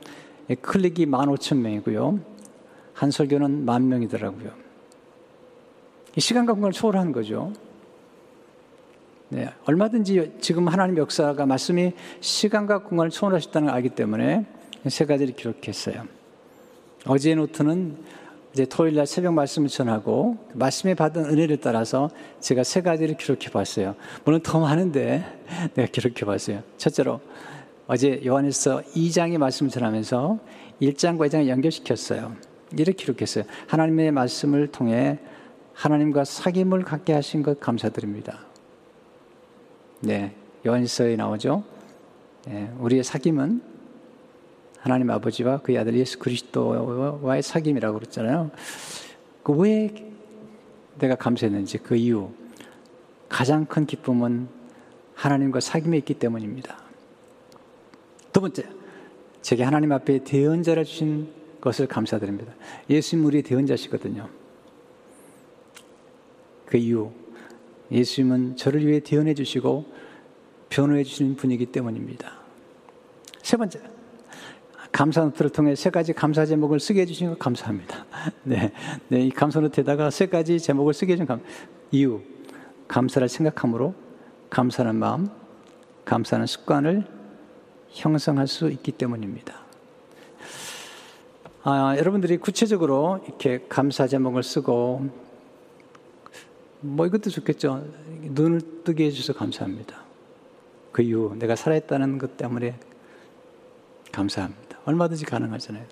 [0.61, 2.21] 클릭이 15,000명이고요.
[2.93, 4.62] 한 설교는 만 명이더라고요.
[6.15, 7.51] 이 시간과 공간을 초월한 거죠.
[9.29, 14.45] 네, 얼마든지 지금 하나님 역사가 말씀이 시간과 공간을 초월하셨다는 걸 알기 때문에
[14.87, 16.05] 세 가지를 기록했어요.
[17.05, 17.97] 어제의 노트는
[18.53, 23.95] 이제 토요일 날 새벽 말씀을 전하고 말씀에 받은 은혜를 따라서 제가 세 가지를 기록해 봤어요.
[24.23, 25.25] 물론 더 많은데
[25.73, 26.61] 내가 기록해 봤어요.
[26.77, 27.19] 첫째로
[27.87, 30.37] 어제 요한에서 2장의 말씀을 전하면서
[30.79, 32.35] 1장과 2장을 연결시켰어요.
[32.73, 33.45] 이렇게 기록했어요.
[33.67, 35.17] 하나님의 말씀을 통해
[35.73, 38.39] 하나님과 사귐을 갖게 하신 것 감사드립니다.
[40.01, 41.63] 네, 요한서에 나오죠.
[42.45, 43.61] 네, 우리의 사귐은
[44.79, 48.51] 하나님 아버지와 그의 아들 예수 그리스도와의 사귐이라고 그랬잖아요.
[49.43, 50.13] 그 왜
[50.99, 52.29] 내가 감사했는지 그 이유
[53.29, 54.47] 가장 큰 기쁨은
[55.15, 56.77] 하나님과 사귐에 있기 때문입니다.
[58.31, 58.63] 두 번째,
[59.41, 61.29] 제게 하나님 앞에 대언자를 주신
[61.61, 62.53] 것을 감사드립니다.
[62.89, 64.29] 예수님 우리의 대언자시거든요.
[66.73, 67.11] 그 이유,
[67.91, 69.85] 예수님은 저를 위해 대언해 주시고
[70.69, 72.31] 변호해 주시는 분이기 때문입니다.
[73.43, 73.79] 세 번째,
[74.91, 78.07] 감사 노트를 통해 세 가지 감사 제목을 쓰게 해주신 것 감사합니다.
[78.41, 78.71] 네,
[79.07, 81.41] 네, 이 감사 노트에다가 세 가지 제목을 쓰게 해준 감,
[81.91, 82.21] 이유,
[82.87, 83.93] 감사를 생각함으로
[84.49, 85.29] 감사하는 마음,
[86.05, 87.05] 감사하는 습관을
[87.89, 89.53] 형성할 수 있기 때문입니다.
[91.61, 95.22] 아, 여러분들이 구체적으로 이렇게 감사 제목을 쓰고
[96.83, 97.85] 뭐 이것도 좋겠죠.
[98.21, 100.03] 눈을 뜨게 해주셔서 감사합니다.
[100.91, 102.77] 그 이유, 내가 살아있다는 것 때문에
[104.11, 104.79] 감사합니다.
[104.85, 105.85] 얼마든지 가능하잖아요.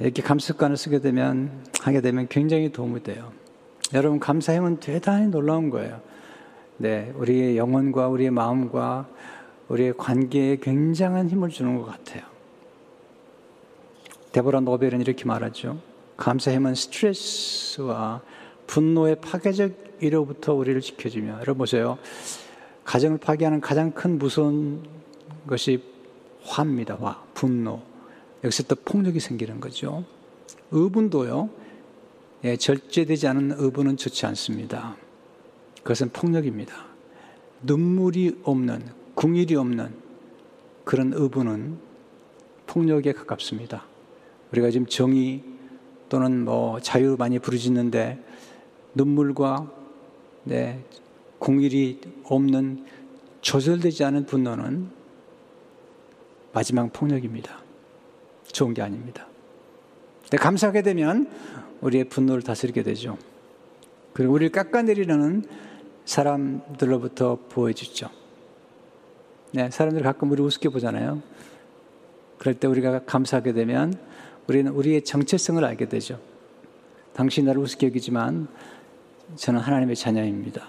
[0.00, 3.32] 이렇게 감습관을 쓰게 되면, 하게 되면 굉장히 도움이 돼요.
[3.94, 6.00] 여러분, 감사함은 대단히 놀라운 거예요.
[6.78, 9.08] 네, 우리의 영혼과 우리의 마음과
[9.68, 12.24] 우리의 관계에 굉장한 힘을 주는 것 같아요.
[14.32, 15.78] 데보라 노벨은 이렇게 말하죠.
[16.16, 18.22] 감사함은 스트레스와
[18.72, 21.98] 분노의 파괴적 이로부터 우리를 지켜주며, 여러분 보세요.
[22.84, 24.82] 가정을 파괴하는 가장 큰 무서운
[25.46, 25.82] 것이
[26.42, 26.94] 화입니다.
[26.94, 27.82] 화, 분노.
[28.42, 30.06] 여기서 또 폭력이 생기는 거죠.
[30.70, 31.50] 의분도요.
[32.44, 34.96] 예, 절제되지 않은 의분은 좋지 않습니다.
[35.82, 36.74] 그것은 폭력입니다.
[37.64, 39.94] 눈물이 없는, 궁일이 없는
[40.84, 41.76] 그런 의분은
[42.66, 43.84] 폭력에 가깝습니다.
[44.50, 45.44] 우리가 지금 정의
[46.08, 48.31] 또는 뭐 자유 많이 부르짖는데
[48.94, 49.70] 눈물과
[50.44, 50.84] 네,
[51.38, 52.84] 공일이 없는
[53.40, 54.88] 조절되지 않은 분노는
[56.52, 57.60] 마지막 폭력입니다.
[58.46, 59.26] 좋은 게 아닙니다.
[60.30, 61.28] 감사하게 되면
[61.80, 63.18] 우리의 분노를 다스리게 되죠.
[64.12, 65.44] 그리고 우리를 깎아내리려는
[66.04, 68.10] 사람들로부터 보호해주죠.
[69.52, 71.22] 네, 사람들 가끔 우리 우습게 보잖아요.
[72.38, 73.94] 그럴 때 우리가 감사하게 되면
[74.48, 76.18] 우리는 우리의 정체성을 알게 되죠.
[77.12, 78.48] 당신 나를 우습게 여기지만
[79.36, 80.66] 저는 하나님의 자녀입니다.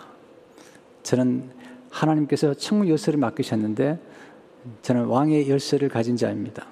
[1.04, 1.50] 저는
[1.90, 4.00] 하나님께서 천국 열쇠를 맡기셨는데
[4.82, 6.68] 저는 왕의 열쇠를 가진 자입니다.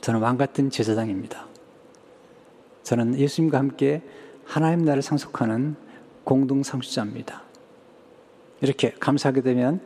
[0.00, 1.46] 저는 왕 같은 제사장입니다.
[2.84, 4.02] 저는 예수님과 함께
[4.44, 5.74] 하나님 나를 상속하는
[6.22, 7.42] 공동 상수자입니다.
[8.60, 9.80] 이렇게 감사하게 되면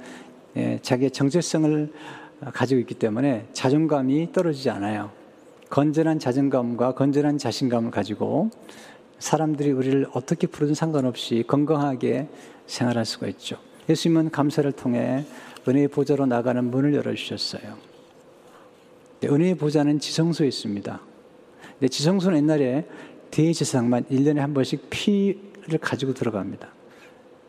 [0.56, 1.92] 예, 자기의 정체성을
[2.52, 5.10] 가지고 있기 때문에 자존감이 떨어지지 않아요.
[5.70, 8.50] 건전한 자존감과 건전한 자신감을 가지고
[9.20, 12.28] 사람들이 우리를 어떻게 부르든 상관없이 건강하게
[12.66, 13.58] 생활할 수가 있죠.
[13.88, 15.24] 예수님은 감사를 통해
[15.68, 17.76] 은혜의 보좌로 나가는 문을 열어주셨어요.
[19.24, 21.00] 은혜의 보좌는 지성소에 있습니다.
[21.78, 22.86] 근데 지성소는 옛날에
[23.30, 26.68] 대제사장만 1년에 한 번씩 피를 가지고 들어갑니다.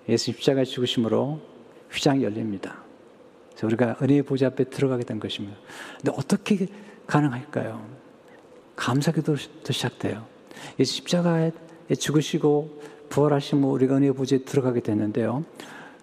[0.09, 1.39] 예수 십자가 죽으심으로
[1.91, 2.83] 휘장이 열립니다.
[3.51, 5.57] 그래서 우리가 은혜의 보좌 앞에 들어가게 된 것입니다.
[5.97, 6.67] 근데 어떻게
[7.07, 7.85] 가능할까요?
[8.75, 10.30] 감사 기도 시작돼요.
[10.79, 11.51] 예수 십자가에
[11.97, 15.43] 죽으시고 부활하시면 우리가 은혜의 보좌에 들어가게 됐는데요.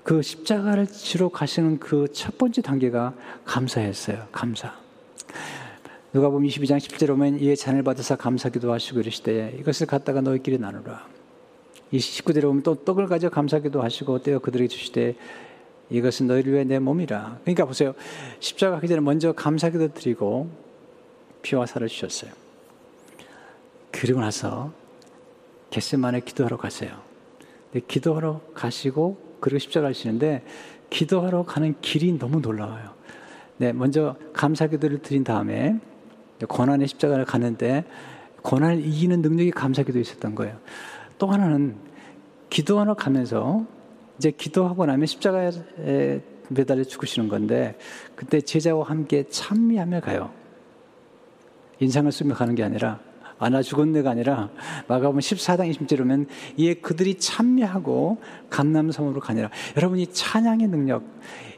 [0.02, 4.26] 그 십자가를 지러 가시는 그 첫 번째 단계가 감사였어요.
[4.32, 4.74] 감사.
[6.12, 11.06] 누가 보면 22장 10절 오면 이에 잔을 받으사 감사기도 하시고 이러시되 이것을 갖다가 너희끼리 나누라.
[11.92, 15.14] 29절에 보면 또 떡을 가져 감사기도 하시고 떼어 그들에게 주시되
[15.90, 17.40] 이것은 너희를 위해 내 몸이라.
[17.42, 17.94] 그러니까 보세요.
[18.40, 20.50] 십자가 하기 전에 먼저 감사기도 드리고
[21.42, 22.30] 피와 살을 주셨어요.
[24.00, 24.72] 그리고 나서
[25.70, 26.92] 겟세만에 기도하러 가세요.
[27.88, 30.44] 기도하러 가시고 그리고 십자가 하시는데
[30.88, 32.94] 기도하러 가는 길이 너무 놀라워요.
[33.56, 35.80] 네, 먼저 감사 기도를 드린 다음에
[36.48, 37.84] 고난의 십자가를 가는데
[38.42, 40.56] 고난을 이기는 능력이 감사 기도 있었던 거예요.
[41.18, 41.76] 또 하나는
[42.50, 43.66] 기도하러 가면서
[44.16, 47.76] 이제 기도하고 나면 십자가에 매달려 죽으시는 건데
[48.14, 50.30] 그때 제자와 함께 찬미하며 가요.
[51.80, 53.00] 인상을 쓰며 가는 게 아니라
[53.38, 54.50] 아, 나 죽었네가 아니라
[54.88, 56.26] 마가복음 14장 20절에 보면
[56.56, 58.18] 이에 그들이 찬미하고
[58.50, 59.50] 감남성으로 가니라.
[59.76, 61.04] 여러분 이 찬양의 능력,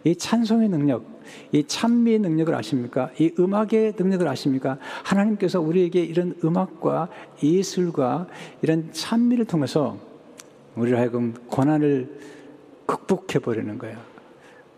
[0.04, 1.04] 이 찬송의 능력,
[1.52, 3.10] 이 찬미의 능력을 아십니까?
[3.18, 4.78] 이 음악의 능력을 아십니까?
[5.04, 7.08] 하나님께서 우리에게 이런 음악과
[7.42, 8.26] 예술과
[8.62, 9.98] 이런 찬미를 통해서
[10.76, 12.18] 우리를 하여금 고난을
[12.86, 13.98] 극복해 버리는 거예요.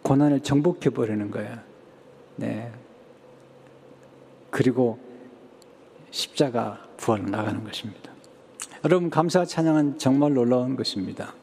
[0.03, 1.57] 고난을 정복해 버리는 거예요.
[2.37, 2.71] 네.
[4.51, 4.99] 그리고
[6.11, 8.13] 십자가 부활로 나가는 것입니다.
[8.85, 11.35] 여러분 감사 찬양은 정말 놀라운 것입니다.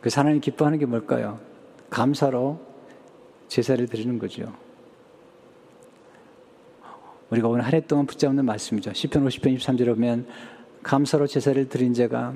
[0.00, 1.38] 그 하나님 기뻐하는 게 뭘까요?
[1.90, 2.58] 감사로
[3.48, 4.52] 제사를 드리는 거죠.
[7.30, 8.92] 우리가 오늘 한 해 동안 붙잡는 말씀이죠.
[8.92, 10.26] 10편 50편 23절에 보면
[10.82, 12.34] 감사로 제사를 드린 자가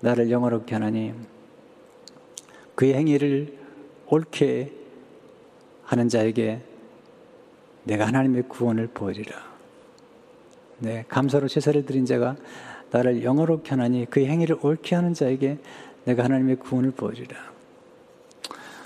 [0.00, 1.14] 나를 영화롭게 하나니
[2.74, 3.58] 그의 행위를
[4.08, 4.72] 옳게
[5.84, 6.62] 하는 자에게
[7.84, 9.55] 내가 하나님의 구원을 보이리라.
[10.78, 12.36] 네, 감사로 제사를 드린 자가
[12.90, 15.58] 나를 영어롭게 하나니 그 행위를 옳게 하는 자에게
[16.04, 17.36] 내가 하나님의 구원을 보여주라.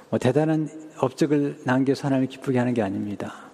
[0.09, 0.69] 뭐 대단한
[0.99, 3.51] 업적을 남겨서 하나님을 기쁘게 하는 게 아닙니다.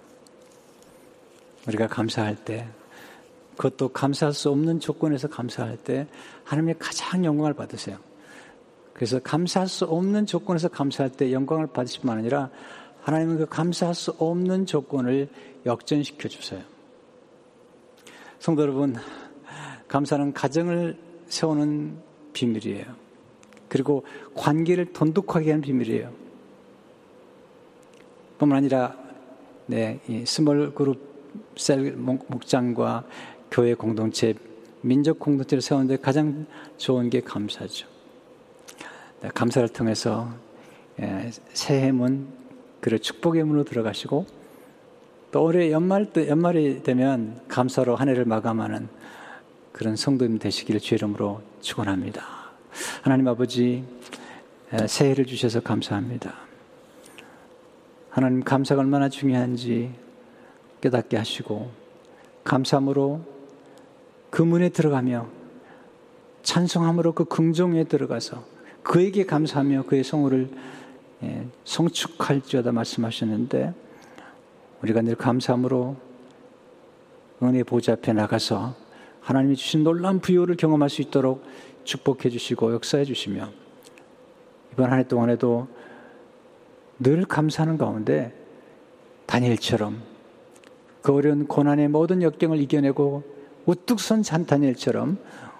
[1.67, 2.67] 우리가 감사할 때,
[3.57, 6.07] 그것도 감사할 수 없는 조건에서 감사할 때
[6.43, 7.97] 하나님의 가장 영광을 받으세요.
[8.93, 12.49] 그래서 감사할 수 없는 조건에서 감사할 때 영광을 받으실 뿐 아니라
[13.01, 15.27] 하나님은 그 감사할 수 없는 조건을
[15.65, 16.61] 역전시켜 주세요.
[18.39, 18.95] 성도 여러분,
[19.87, 21.97] 감사는 가정을 세우는
[22.33, 22.85] 비밀이에요.
[23.67, 26.11] 그리고 관계를 돈독하게 하는 비밀이에요.
[28.37, 28.95] 뿐만 아니라,
[29.65, 31.17] 네, 이 small group
[31.55, 33.05] cell 목장과
[33.51, 34.33] 교회 공동체,
[34.81, 36.45] 민족 공동체를 세우는데 가장
[36.77, 37.87] 좋은 게 감사죠.
[39.21, 40.29] 네, 감사를 통해서
[40.99, 42.27] 예, 새해 문,
[42.81, 44.25] 그리고 축복의 문으로 들어가시고
[45.31, 48.87] 또 올해 연말 때 연말이 되면 감사로 한 해를 마감하는
[49.73, 52.23] 그런 성도님 되시기를 주 이름으로 축원합니다.
[53.01, 53.83] 하나님 아버지
[54.87, 56.33] 새해를 주셔서 감사합니다.
[58.09, 59.91] 하나님 감사가 얼마나 중요한지
[60.81, 61.69] 깨닫게 하시고
[62.43, 63.21] 감사함으로
[64.29, 65.27] 그 문에 들어가며
[66.43, 68.43] 찬송함으로 그 긍정에 들어가서
[68.81, 70.49] 그에게 감사하며 그의 성호를
[71.65, 73.73] 성축할지어다 말씀하셨는데
[74.83, 75.95] 우리가 늘 감사함으로
[77.43, 78.75] 은혜 보좌 앞에 나가서
[79.21, 81.43] 하나님이 주신 놀라운 부여를 경험할 수 있도록
[81.83, 83.49] 축복해 주시고 역사해 주시며
[84.73, 85.67] 이번 한 해 동안에도
[86.99, 88.33] 늘 감사하는 가운데
[89.25, 90.01] 다니엘처럼
[91.01, 93.23] 그 어려운 고난의 모든 역경을 이겨내고
[93.65, 95.17] 우뚝 선 잔다니엘처럼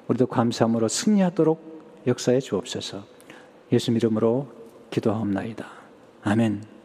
[0.08, 3.04] 우리도 감사함으로 승리하도록 역사해 주옵소서.
[3.72, 4.48] 예수 이름으로
[4.90, 5.66] 기도하옵나이다.
[6.24, 6.77] 아멘.